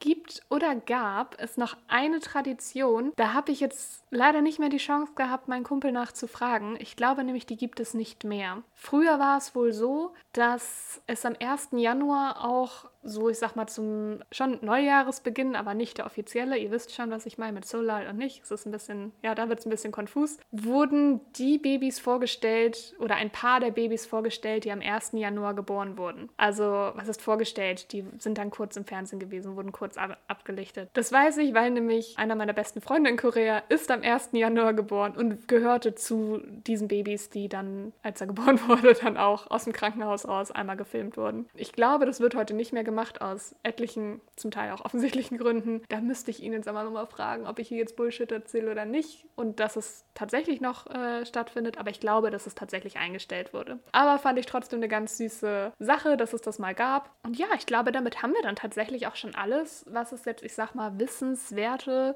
gibt 0.00 0.42
oder 0.50 0.74
gab 0.74 1.36
es 1.40 1.56
noch 1.56 1.76
eine 1.86 2.20
Tradition. 2.20 3.12
Da 3.16 3.32
habe 3.32 3.52
ich 3.52 3.60
jetzt 3.60 4.04
leider 4.10 4.40
nicht 4.40 4.58
mehr 4.58 4.68
die 4.68 4.78
Chance 4.78 5.12
gehabt, 5.14 5.48
meinen 5.48 5.64
Kumpel 5.64 5.92
nachzufragen. 5.92 6.76
Ich 6.80 6.96
glaube 6.96 7.22
nämlich, 7.22 7.46
die 7.46 7.56
gibt 7.56 7.78
es 7.78 7.94
nicht 7.94 8.24
mehr. 8.24 8.62
Früher 8.74 9.18
war 9.18 9.38
es 9.38 9.54
wohl 9.54 9.72
so, 9.72 10.12
dass 10.32 11.00
es 11.06 11.24
am 11.24 11.36
1. 11.40 11.68
Januar 11.72 12.44
auch 12.44 12.90
so, 13.02 13.28
ich 13.28 13.38
sag 13.38 13.56
mal, 13.56 13.66
zum 13.66 14.22
schon 14.30 14.58
Neujahresbeginn, 14.60 15.56
aber 15.56 15.74
nicht 15.74 15.98
der 15.98 16.06
offizielle, 16.06 16.58
ihr 16.58 16.70
wisst 16.70 16.94
schon, 16.94 17.10
was 17.10 17.26
ich 17.26 17.38
meine 17.38 17.52
mit 17.52 17.64
Solal 17.64 18.06
und 18.08 18.18
nicht, 18.18 18.42
es 18.42 18.50
ist 18.50 18.66
ein 18.66 18.72
bisschen, 18.72 19.12
ja, 19.22 19.34
da 19.34 19.48
wird 19.48 19.60
es 19.60 19.66
ein 19.66 19.70
bisschen 19.70 19.92
konfus, 19.92 20.38
wurden 20.50 21.20
die 21.36 21.58
Babys 21.58 21.98
vorgestellt 21.98 22.94
oder 22.98 23.16
ein 23.16 23.30
paar 23.30 23.60
der 23.60 23.70
Babys 23.70 24.06
vorgestellt, 24.06 24.64
die 24.64 24.72
am 24.72 24.80
1. 24.80 25.12
Januar 25.14 25.54
geboren 25.54 25.96
wurden. 25.96 26.28
Also, 26.36 26.64
was 26.94 27.08
ist 27.08 27.22
vorgestellt? 27.22 27.92
Die 27.92 28.04
sind 28.18 28.38
dann 28.38 28.50
kurz 28.50 28.76
im 28.76 28.84
Fernsehen 28.84 29.18
gewesen, 29.18 29.56
wurden 29.56 29.72
kurz 29.72 29.96
ab 29.96 30.18
abgelichtet. 30.28 30.90
Das 30.92 31.12
weiß 31.12 31.38
ich, 31.38 31.54
weil 31.54 31.70
nämlich 31.70 32.14
einer 32.18 32.34
meiner 32.34 32.52
besten 32.52 32.80
Freunde 32.80 33.10
in 33.10 33.16
Korea 33.16 33.62
ist 33.68 33.90
am 33.90 34.02
1. 34.02 34.30
Januar 34.32 34.74
geboren 34.74 35.16
und 35.16 35.48
gehörte 35.48 35.94
zu 35.94 36.40
diesen 36.66 36.88
Babys, 36.88 37.30
die 37.30 37.48
dann, 37.48 37.92
als 38.02 38.20
er 38.20 38.26
geboren 38.26 38.60
wurde, 38.68 38.94
dann 38.94 39.16
auch 39.16 39.50
aus 39.50 39.64
dem 39.64 39.72
Krankenhaus 39.72 40.28
raus 40.28 40.50
einmal 40.50 40.76
gefilmt 40.76 41.16
wurden. 41.16 41.48
Ich 41.54 41.72
glaube, 41.72 42.06
das 42.06 42.20
wird 42.20 42.34
heute 42.34 42.54
nicht 42.54 42.72
mehr 42.72 42.84
gemacht 42.84 42.89
aus 43.20 43.54
etlichen, 43.62 44.20
zum 44.36 44.50
Teil 44.50 44.72
auch 44.72 44.84
offensichtlichen 44.84 45.38
Gründen. 45.38 45.82
Da 45.88 46.00
müsste 46.00 46.30
ich 46.30 46.42
ihn 46.42 46.52
jetzt 46.52 46.68
aber 46.68 46.84
nochmal 46.84 47.06
fragen, 47.06 47.46
ob 47.46 47.58
ich 47.58 47.68
hier 47.68 47.78
jetzt 47.78 47.96
Bullshit 47.96 48.30
erzähle 48.30 48.70
oder 48.70 48.84
nicht 48.84 49.26
und 49.36 49.60
dass 49.60 49.76
es 49.76 50.04
tatsächlich 50.14 50.60
noch 50.60 50.86
äh, 50.86 51.24
stattfindet. 51.26 51.78
Aber 51.78 51.90
ich 51.90 52.00
glaube, 52.00 52.30
dass 52.30 52.46
es 52.46 52.54
tatsächlich 52.54 52.98
eingestellt 52.98 53.52
wurde. 53.54 53.78
Aber 53.92 54.18
fand 54.18 54.38
ich 54.38 54.46
trotzdem 54.46 54.78
eine 54.78 54.88
ganz 54.88 55.16
süße 55.16 55.72
Sache, 55.78 56.16
dass 56.16 56.32
es 56.32 56.42
das 56.42 56.58
mal 56.58 56.74
gab. 56.74 57.10
Und 57.22 57.38
ja, 57.38 57.46
ich 57.56 57.66
glaube, 57.66 57.92
damit 57.92 58.22
haben 58.22 58.32
wir 58.32 58.42
dann 58.42 58.56
tatsächlich 58.56 59.06
auch 59.06 59.16
schon 59.16 59.34
alles, 59.34 59.84
was 59.88 60.12
es 60.12 60.24
jetzt, 60.24 60.42
ich 60.42 60.54
sag 60.54 60.74
mal, 60.74 60.98
Wissenswerte 60.98 62.14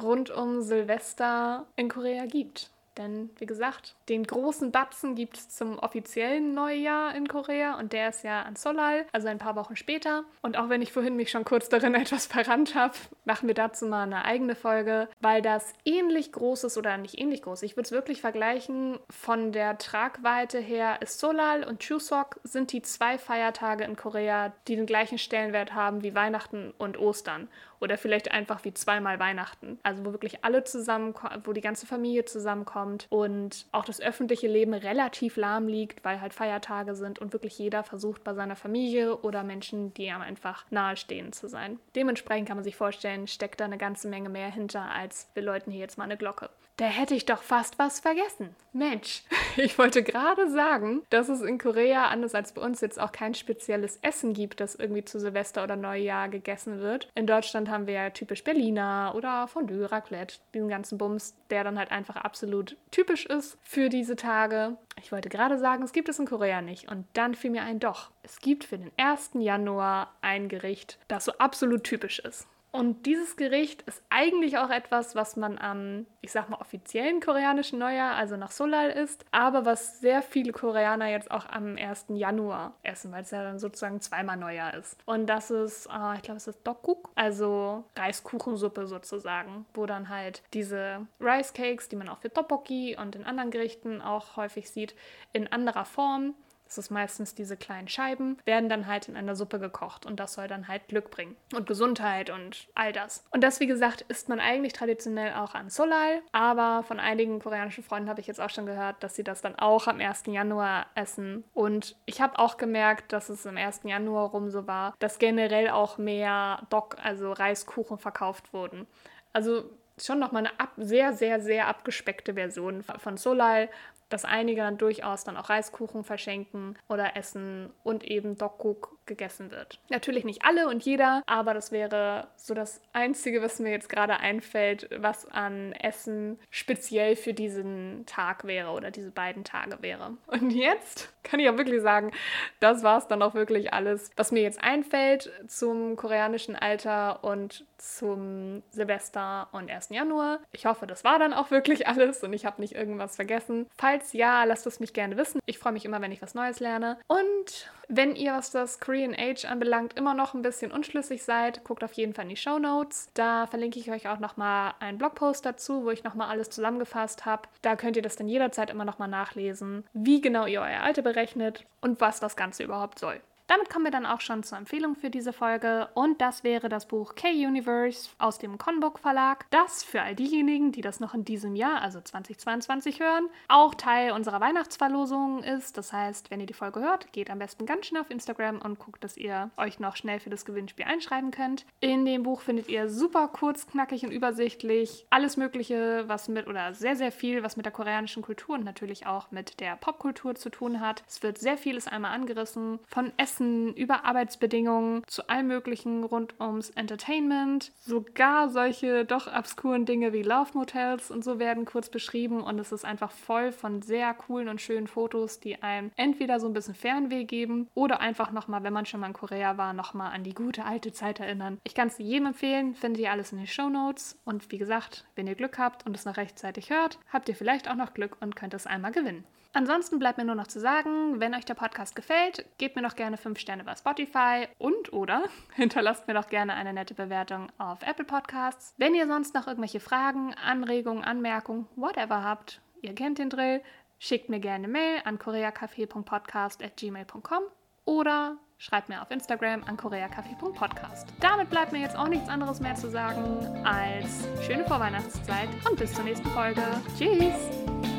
rund 0.00 0.30
um 0.30 0.62
Silvester 0.62 1.66
in 1.76 1.88
Korea 1.88 2.26
gibt. 2.26 2.70
Denn 3.00 3.30
wie 3.38 3.46
gesagt, 3.46 3.94
den 4.10 4.24
großen 4.24 4.72
Batzen 4.72 5.14
gibt 5.14 5.38
es 5.38 5.48
zum 5.48 5.78
offiziellen 5.78 6.52
Neujahr 6.52 7.14
in 7.14 7.28
Korea 7.28 7.78
und 7.78 7.94
der 7.94 8.10
ist 8.10 8.24
ja 8.24 8.42
an 8.42 8.56
Solal, 8.56 9.06
also 9.10 9.26
ein 9.28 9.38
paar 9.38 9.56
Wochen 9.56 9.74
später. 9.74 10.24
Und 10.42 10.58
auch 10.58 10.68
wenn 10.68 10.82
ich 10.82 10.92
vorhin 10.92 11.16
mich 11.16 11.30
schon 11.30 11.46
kurz 11.46 11.70
darin 11.70 11.94
etwas 12.00 12.26
verrannt 12.26 12.74
habe, 12.74 12.92
machen 13.24 13.48
wir 13.48 13.54
dazu 13.54 13.86
mal 13.86 14.02
eine 14.02 14.26
eigene 14.26 14.54
Folge, 14.54 15.08
weil 15.20 15.40
das 15.40 15.72
ähnlich 15.86 16.30
groß 16.30 16.64
ist 16.64 16.76
oder 16.76 16.98
nicht 16.98 17.18
ähnlich 17.18 17.40
groß. 17.40 17.62
Ich 17.62 17.74
würde 17.74 17.86
es 17.86 17.92
wirklich 17.92 18.20
vergleichen. 18.20 18.98
Von 19.08 19.52
der 19.52 19.78
Tragweite 19.78 20.58
her 20.58 20.98
ist 21.00 21.20
Solal 21.20 21.64
und 21.64 21.80
Chuseok 21.80 22.38
sind 22.44 22.70
die 22.70 22.82
zwei 22.82 23.16
Feiertage 23.16 23.84
in 23.84 23.96
Korea, 23.96 24.52
die 24.68 24.76
den 24.76 24.84
gleichen 24.84 25.16
Stellenwert 25.16 25.72
haben 25.72 26.02
wie 26.02 26.14
Weihnachten 26.14 26.74
und 26.76 26.98
Ostern 26.98 27.48
oder 27.80 27.98
vielleicht 27.98 28.30
einfach 28.30 28.64
wie 28.64 28.74
zweimal 28.74 29.18
Weihnachten. 29.18 29.78
Also 29.82 30.04
wo 30.04 30.12
wirklich 30.12 30.44
alle 30.44 30.64
zusammenkommen, 30.64 31.42
wo 31.44 31.52
die 31.52 31.60
ganze 31.60 31.86
Familie 31.86 32.24
zusammenkommt 32.24 33.06
und 33.10 33.66
auch 33.72 33.84
das 33.84 34.00
öffentliche 34.00 34.48
Leben 34.48 34.74
relativ 34.74 35.36
lahm 35.36 35.68
liegt, 35.68 36.04
weil 36.04 36.20
halt 36.20 36.34
Feiertage 36.34 36.94
sind 36.94 37.18
und 37.18 37.32
wirklich 37.32 37.58
jeder 37.58 37.82
versucht 37.82 38.24
bei 38.24 38.34
seiner 38.34 38.56
Familie 38.56 39.16
oder 39.18 39.42
Menschen, 39.42 39.94
die 39.94 40.10
einem 40.10 40.22
einfach 40.22 40.64
nahestehen 40.70 41.32
zu 41.32 41.48
sein. 41.48 41.78
Dementsprechend 41.96 42.48
kann 42.48 42.56
man 42.56 42.64
sich 42.64 42.76
vorstellen, 42.76 43.26
steckt 43.26 43.60
da 43.60 43.64
eine 43.64 43.78
ganze 43.78 44.08
Menge 44.08 44.28
mehr 44.28 44.50
hinter, 44.50 44.90
als 44.90 45.30
wir 45.34 45.42
läuten 45.42 45.70
hier 45.72 45.80
jetzt 45.80 45.98
mal 45.98 46.04
eine 46.04 46.16
Glocke. 46.16 46.50
Da 46.80 46.86
hätte 46.86 47.14
ich 47.14 47.26
doch 47.26 47.42
fast 47.42 47.78
was 47.78 48.00
vergessen. 48.00 48.56
Mensch, 48.72 49.24
ich 49.58 49.76
wollte 49.76 50.02
gerade 50.02 50.50
sagen, 50.50 51.02
dass 51.10 51.28
es 51.28 51.42
in 51.42 51.58
Korea, 51.58 52.06
anders 52.06 52.34
als 52.34 52.52
bei 52.52 52.62
uns, 52.62 52.80
jetzt 52.80 52.98
auch 52.98 53.12
kein 53.12 53.34
spezielles 53.34 53.98
Essen 54.00 54.32
gibt, 54.32 54.60
das 54.60 54.76
irgendwie 54.76 55.04
zu 55.04 55.20
Silvester 55.20 55.62
oder 55.62 55.76
Neujahr 55.76 56.30
gegessen 56.30 56.80
wird. 56.80 57.10
In 57.14 57.26
Deutschland 57.26 57.68
haben 57.70 57.86
wir 57.86 57.94
ja 57.94 58.10
typisch 58.10 58.44
Berliner 58.44 59.12
oder 59.14 59.48
Fondue, 59.48 59.90
Raclette, 59.90 60.36
diesen 60.54 60.68
ganzen 60.68 60.98
Bums, 60.98 61.34
der 61.50 61.64
dann 61.64 61.78
halt 61.78 61.90
einfach 61.90 62.16
absolut 62.16 62.76
typisch 62.90 63.26
ist 63.26 63.58
für 63.62 63.88
diese 63.88 64.16
Tage. 64.16 64.76
Ich 65.02 65.12
wollte 65.12 65.28
gerade 65.28 65.58
sagen, 65.58 65.82
es 65.82 65.92
gibt 65.92 66.08
es 66.08 66.18
in 66.18 66.26
Korea 66.26 66.62
nicht. 66.62 66.90
Und 66.90 67.06
dann 67.14 67.34
fiel 67.34 67.50
mir 67.50 67.62
ein, 67.62 67.80
doch, 67.80 68.10
es 68.22 68.40
gibt 68.40 68.64
für 68.64 68.78
den 68.78 68.90
1. 68.96 69.30
Januar 69.34 70.14
ein 70.20 70.48
Gericht, 70.48 70.98
das 71.08 71.24
so 71.24 71.32
absolut 71.38 71.84
typisch 71.84 72.18
ist. 72.18 72.46
Und 72.72 73.06
dieses 73.06 73.36
Gericht 73.36 73.82
ist 73.82 74.02
eigentlich 74.10 74.58
auch 74.58 74.70
etwas, 74.70 75.16
was 75.16 75.36
man 75.36 75.58
am, 75.58 76.06
ich 76.20 76.30
sag 76.30 76.48
mal, 76.48 76.60
offiziellen 76.60 77.20
koreanischen 77.20 77.80
Neujahr, 77.80 78.14
also 78.14 78.36
nach 78.36 78.52
Solal 78.52 78.90
isst, 78.90 79.24
aber 79.32 79.64
was 79.64 80.00
sehr 80.00 80.22
viele 80.22 80.52
Koreaner 80.52 81.08
jetzt 81.08 81.30
auch 81.30 81.48
am 81.48 81.76
1. 81.76 82.06
Januar 82.10 82.74
essen, 82.82 83.10
weil 83.10 83.22
es 83.22 83.32
ja 83.32 83.42
dann 83.42 83.58
sozusagen 83.58 84.00
zweimal 84.00 84.36
Neujahr 84.36 84.74
ist. 84.74 84.96
Und 85.04 85.26
das 85.26 85.50
ist, 85.50 85.86
äh, 85.86 86.16
ich 86.16 86.22
glaube, 86.22 86.36
es 86.36 86.46
ist 86.46 86.64
Dokguk, 86.64 87.10
also 87.16 87.84
Reiskuchensuppe 87.96 88.86
sozusagen, 88.86 89.66
wo 89.74 89.86
dann 89.86 90.08
halt 90.08 90.42
diese 90.54 91.06
Rice 91.20 91.52
Cakes, 91.52 91.88
die 91.88 91.96
man 91.96 92.08
auch 92.08 92.18
für 92.18 92.32
Tteokbokki 92.32 92.96
und 93.00 93.16
in 93.16 93.24
anderen 93.24 93.50
Gerichten 93.50 94.00
auch 94.00 94.36
häufig 94.36 94.70
sieht, 94.70 94.94
in 95.32 95.50
anderer 95.52 95.84
Form 95.84 96.34
das 96.70 96.78
ist 96.78 96.90
meistens 96.90 97.34
diese 97.34 97.56
kleinen 97.56 97.88
Scheiben, 97.88 98.38
werden 98.44 98.68
dann 98.68 98.86
halt 98.86 99.08
in 99.08 99.16
einer 99.16 99.34
Suppe 99.34 99.58
gekocht 99.58 100.06
und 100.06 100.20
das 100.20 100.34
soll 100.34 100.46
dann 100.46 100.68
halt 100.68 100.86
Glück 100.86 101.10
bringen 101.10 101.34
und 101.52 101.66
Gesundheit 101.66 102.30
und 102.30 102.68
all 102.76 102.92
das. 102.92 103.24
Und 103.32 103.42
das, 103.42 103.58
wie 103.58 103.66
gesagt, 103.66 104.02
isst 104.02 104.28
man 104.28 104.38
eigentlich 104.38 104.72
traditionell 104.72 105.34
auch 105.34 105.54
an 105.54 105.68
Solal, 105.68 106.22
aber 106.30 106.84
von 106.84 107.00
einigen 107.00 107.40
koreanischen 107.40 107.82
Freunden 107.82 108.08
habe 108.08 108.20
ich 108.20 108.28
jetzt 108.28 108.40
auch 108.40 108.50
schon 108.50 108.66
gehört, 108.66 109.02
dass 109.02 109.16
sie 109.16 109.24
das 109.24 109.40
dann 109.40 109.56
auch 109.56 109.88
am 109.88 109.98
1. 109.98 110.26
Januar 110.26 110.86
essen. 110.94 111.42
Und 111.54 111.96
ich 112.06 112.20
habe 112.20 112.38
auch 112.38 112.56
gemerkt, 112.56 113.12
dass 113.12 113.30
es 113.30 113.44
im 113.46 113.56
1. 113.56 113.80
Januar 113.82 114.30
rum 114.30 114.48
so 114.48 114.68
war, 114.68 114.94
dass 115.00 115.18
generell 115.18 115.70
auch 115.70 115.98
mehr 115.98 116.68
Dok, 116.70 116.98
also 117.02 117.32
Reiskuchen 117.32 117.98
verkauft 117.98 118.52
wurden. 118.52 118.86
Also 119.32 119.64
schon 120.06 120.18
nochmal 120.18 120.46
eine 120.46 120.60
ab, 120.60 120.72
sehr, 120.76 121.12
sehr, 121.12 121.40
sehr 121.40 121.68
abgespeckte 121.68 122.34
Version 122.34 122.82
von 122.82 123.16
Solal, 123.16 123.68
dass 124.08 124.24
einige 124.24 124.60
dann 124.60 124.78
durchaus 124.78 125.24
dann 125.24 125.36
auch 125.36 125.48
Reiskuchen 125.48 126.04
verschenken 126.04 126.76
oder 126.88 127.16
essen 127.16 127.70
und 127.84 128.04
eben 128.04 128.36
Dokguk 128.36 128.98
gegessen 129.10 129.50
wird. 129.50 129.80
Natürlich 129.90 130.24
nicht 130.24 130.42
alle 130.44 130.68
und 130.68 130.84
jeder, 130.84 131.22
aber 131.26 131.52
das 131.52 131.72
wäre 131.72 132.28
so 132.36 132.54
das 132.54 132.80
Einzige, 132.92 133.42
was 133.42 133.58
mir 133.58 133.72
jetzt 133.72 133.88
gerade 133.88 134.18
einfällt, 134.20 134.88
was 134.96 135.26
an 135.26 135.72
Essen 135.72 136.38
speziell 136.48 137.16
für 137.16 137.34
diesen 137.34 138.06
Tag 138.06 138.44
wäre 138.44 138.70
oder 138.70 138.90
diese 138.90 139.10
beiden 139.10 139.42
Tage 139.42 139.82
wäre. 139.82 140.16
Und 140.28 140.50
jetzt 140.50 141.12
kann 141.24 141.40
ich 141.40 141.48
auch 141.50 141.58
wirklich 141.58 141.82
sagen, 141.82 142.12
das 142.60 142.82
war 142.82 142.98
es 142.98 143.08
dann 143.08 143.20
auch 143.22 143.34
wirklich 143.34 143.74
alles, 143.74 144.10
was 144.16 144.30
mir 144.30 144.42
jetzt 144.42 144.62
einfällt 144.62 145.30
zum 145.48 145.96
koreanischen 145.96 146.54
Alter 146.54 147.24
und 147.24 147.64
zum 147.78 148.62
Silvester 148.70 149.48
und 149.52 149.70
1. 149.70 149.88
Januar. 149.90 150.38
Ich 150.52 150.66
hoffe, 150.66 150.86
das 150.86 151.02
war 151.02 151.18
dann 151.18 151.32
auch 151.32 151.50
wirklich 151.50 151.88
alles 151.88 152.22
und 152.22 152.32
ich 152.32 152.46
habe 152.46 152.60
nicht 152.60 152.74
irgendwas 152.74 153.16
vergessen. 153.16 153.66
Falls 153.76 154.12
ja, 154.12 154.44
lasst 154.44 154.66
es 154.66 154.78
mich 154.78 154.92
gerne 154.92 155.16
wissen. 155.16 155.40
Ich 155.46 155.58
freue 155.58 155.72
mich 155.72 155.84
immer, 155.84 156.00
wenn 156.00 156.12
ich 156.12 156.22
was 156.22 156.34
Neues 156.34 156.60
lerne. 156.60 156.98
Und 157.08 157.70
wenn 157.90 158.14
ihr, 158.14 158.32
was 158.34 158.50
das 158.50 158.78
Korean 158.78 159.14
Age 159.18 159.44
anbelangt, 159.44 159.98
immer 159.98 160.14
noch 160.14 160.34
ein 160.34 160.42
bisschen 160.42 160.70
unschlüssig 160.70 161.24
seid, 161.24 161.64
guckt 161.64 161.82
auf 161.82 161.92
jeden 161.94 162.14
Fall 162.14 162.24
in 162.24 162.30
die 162.30 162.36
Show 162.36 162.58
Notes. 162.58 163.10
Da 163.14 163.46
verlinke 163.46 163.78
ich 163.80 163.90
euch 163.90 164.08
auch 164.08 164.20
nochmal 164.20 164.74
einen 164.78 164.98
Blogpost 164.98 165.44
dazu, 165.44 165.84
wo 165.84 165.90
ich 165.90 166.04
nochmal 166.04 166.28
alles 166.28 166.50
zusammengefasst 166.50 167.26
habe. 167.26 167.48
Da 167.62 167.76
könnt 167.76 167.96
ihr 167.96 168.02
das 168.02 168.16
dann 168.16 168.28
jederzeit 168.28 168.70
immer 168.70 168.84
nochmal 168.84 169.08
nachlesen, 169.08 169.84
wie 169.92 170.20
genau 170.20 170.46
ihr 170.46 170.60
euer 170.60 170.82
Alter 170.82 171.02
berechnet 171.02 171.66
und 171.80 172.00
was 172.00 172.20
das 172.20 172.36
Ganze 172.36 172.62
überhaupt 172.62 172.98
soll. 172.98 173.20
Damit 173.50 173.68
kommen 173.68 173.86
wir 173.86 173.90
dann 173.90 174.06
auch 174.06 174.20
schon 174.20 174.44
zur 174.44 174.58
Empfehlung 174.58 174.94
für 174.94 175.10
diese 175.10 175.32
Folge 175.32 175.88
und 175.94 176.20
das 176.20 176.44
wäre 176.44 176.68
das 176.68 176.86
Buch 176.86 177.16
K-Universe 177.16 178.10
aus 178.20 178.38
dem 178.38 178.58
Conbook 178.58 179.00
Verlag, 179.00 179.44
das 179.50 179.82
für 179.82 180.02
all 180.02 180.14
diejenigen, 180.14 180.70
die 180.70 180.82
das 180.82 181.00
noch 181.00 181.14
in 181.14 181.24
diesem 181.24 181.56
Jahr, 181.56 181.82
also 181.82 182.00
2022 182.00 183.00
hören, 183.00 183.28
auch 183.48 183.74
Teil 183.74 184.12
unserer 184.12 184.40
Weihnachtsverlosung 184.40 185.42
ist. 185.42 185.76
Das 185.76 185.92
heißt, 185.92 186.30
wenn 186.30 186.38
ihr 186.38 186.46
die 186.46 186.54
Folge 186.54 186.78
hört, 186.78 187.12
geht 187.12 187.28
am 187.28 187.40
besten 187.40 187.66
ganz 187.66 187.86
schnell 187.86 188.02
auf 188.02 188.10
Instagram 188.12 188.60
und 188.62 188.78
guckt, 188.78 189.02
dass 189.02 189.16
ihr 189.16 189.50
euch 189.56 189.80
noch 189.80 189.96
schnell 189.96 190.20
für 190.20 190.30
das 190.30 190.44
Gewinnspiel 190.44 190.84
einschreiben 190.84 191.32
könnt. 191.32 191.66
In 191.80 192.04
dem 192.04 192.22
Buch 192.22 192.42
findet 192.42 192.68
ihr 192.68 192.88
super 192.88 193.26
kurz, 193.26 193.66
knackig 193.66 194.04
und 194.04 194.12
übersichtlich 194.12 195.08
alles 195.10 195.36
Mögliche, 195.36 196.04
was 196.06 196.28
mit 196.28 196.46
oder 196.46 196.72
sehr, 196.72 196.94
sehr 196.94 197.10
viel, 197.10 197.42
was 197.42 197.56
mit 197.56 197.66
der 197.66 197.72
koreanischen 197.72 198.22
Kultur 198.22 198.54
und 198.54 198.64
natürlich 198.64 199.06
auch 199.06 199.32
mit 199.32 199.58
der 199.58 199.74
Popkultur 199.74 200.36
zu 200.36 200.50
tun 200.50 200.78
hat. 200.80 201.02
Es 201.08 201.24
wird 201.24 201.38
sehr 201.38 201.58
vieles 201.58 201.88
einmal 201.88 202.12
angerissen, 202.12 202.78
von 202.86 203.12
Essen 203.16 203.39
Essen, 203.40 203.74
über 203.74 204.04
Arbeitsbedingungen, 204.04 205.02
zu 205.06 205.28
allem 205.28 205.48
Möglichen 205.48 206.04
rund 206.04 206.34
ums 206.40 206.70
Entertainment. 206.70 207.72
Sogar 207.78 208.50
solche 208.50 209.04
doch 209.04 209.26
obskuren 209.32 209.86
Dinge 209.86 210.12
wie 210.12 210.22
Love 210.22 210.50
Motels 210.54 211.10
und 211.10 211.24
so 211.24 211.38
werden 211.38 211.64
kurz 211.64 211.88
beschrieben 211.88 212.42
und 212.42 212.58
es 212.58 212.72
ist 212.72 212.84
einfach 212.84 213.10
voll 213.10 213.52
von 213.52 213.82
sehr 213.82 214.12
coolen 214.14 214.48
und 214.48 214.60
schönen 214.60 214.86
Fotos, 214.86 215.40
die 215.40 215.62
einem 215.62 215.90
entweder 215.96 216.38
so 216.38 216.46
ein 216.46 216.52
bisschen 216.52 216.74
Fernweh 216.74 217.24
geben 217.24 217.68
oder 217.74 218.00
einfach 218.00 218.30
nochmal, 218.32 218.62
wenn 218.62 218.72
man 218.72 218.86
schon 218.86 219.00
mal 219.00 219.08
in 219.08 219.12
Korea 219.12 219.56
war, 219.56 219.72
nochmal 219.72 220.12
an 220.12 220.24
die 220.24 220.34
gute 220.34 220.64
alte 220.64 220.92
Zeit 220.92 221.20
erinnern. 221.20 221.58
Ich 221.64 221.74
kann 221.74 221.88
es 221.88 221.98
jedem 221.98 222.26
empfehlen, 222.26 222.74
findet 222.74 223.02
ihr 223.02 223.10
alles 223.10 223.32
in 223.32 223.38
den 223.38 223.46
Show 223.46 223.68
Notes 223.68 224.18
und 224.24 224.50
wie 224.52 224.58
gesagt, 224.58 225.06
wenn 225.14 225.26
ihr 225.26 225.34
Glück 225.34 225.58
habt 225.58 225.86
und 225.86 225.96
es 225.96 226.04
noch 226.04 226.16
rechtzeitig 226.16 226.70
hört, 226.70 226.98
habt 227.12 227.28
ihr 227.28 227.34
vielleicht 227.34 227.70
auch 227.70 227.76
noch 227.76 227.94
Glück 227.94 228.16
und 228.20 228.36
könnt 228.36 228.54
es 228.54 228.66
einmal 228.66 228.92
gewinnen. 228.92 229.24
Ansonsten 229.52 229.98
bleibt 229.98 230.16
mir 230.16 230.24
nur 230.24 230.36
noch 230.36 230.46
zu 230.46 230.60
sagen, 230.60 231.18
wenn 231.18 231.34
euch 231.34 231.44
der 231.44 231.54
Podcast 231.54 231.96
gefällt, 231.96 232.46
gebt 232.58 232.76
mir 232.76 232.82
doch 232.82 232.94
gerne 232.94 233.16
5 233.16 233.36
Sterne 233.38 233.64
bei 233.64 233.74
Spotify 233.74 234.46
und 234.58 234.92
oder 234.92 235.24
hinterlasst 235.54 236.06
mir 236.06 236.14
doch 236.14 236.28
gerne 236.28 236.54
eine 236.54 236.72
nette 236.72 236.94
Bewertung 236.94 237.48
auf 237.58 237.82
Apple 237.82 238.04
Podcasts. 238.04 238.74
Wenn 238.76 238.94
ihr 238.94 239.08
sonst 239.08 239.34
noch 239.34 239.48
irgendwelche 239.48 239.80
Fragen, 239.80 240.34
Anregungen, 240.34 241.02
Anmerkungen, 241.02 241.66
whatever 241.74 242.22
habt, 242.22 242.60
ihr 242.80 242.94
kennt 242.94 243.18
den 243.18 243.30
Drill, 243.30 243.60
schickt 243.98 244.28
mir 244.28 244.38
gerne 244.38 244.68
Mail 244.68 245.00
an 245.04 245.18
koreacafé.podcast.gmail.com 245.18 247.42
oder 247.86 248.36
schreibt 248.58 248.88
mir 248.88 249.02
auf 249.02 249.10
Instagram 249.10 249.64
an 249.64 249.76
koreakaffee.podcast. 249.76 251.08
Damit 251.18 251.50
bleibt 251.50 251.72
mir 251.72 251.80
jetzt 251.80 251.96
auch 251.96 252.08
nichts 252.08 252.28
anderes 252.28 252.60
mehr 252.60 252.76
zu 252.76 252.88
sagen 252.88 253.64
als 253.64 254.28
schöne 254.46 254.64
Vorweihnachtszeit 254.64 255.48
und 255.68 255.76
bis 255.76 255.92
zur 255.92 256.04
nächsten 256.04 256.30
Folge. 256.30 256.62
Tschüss! 256.96 257.89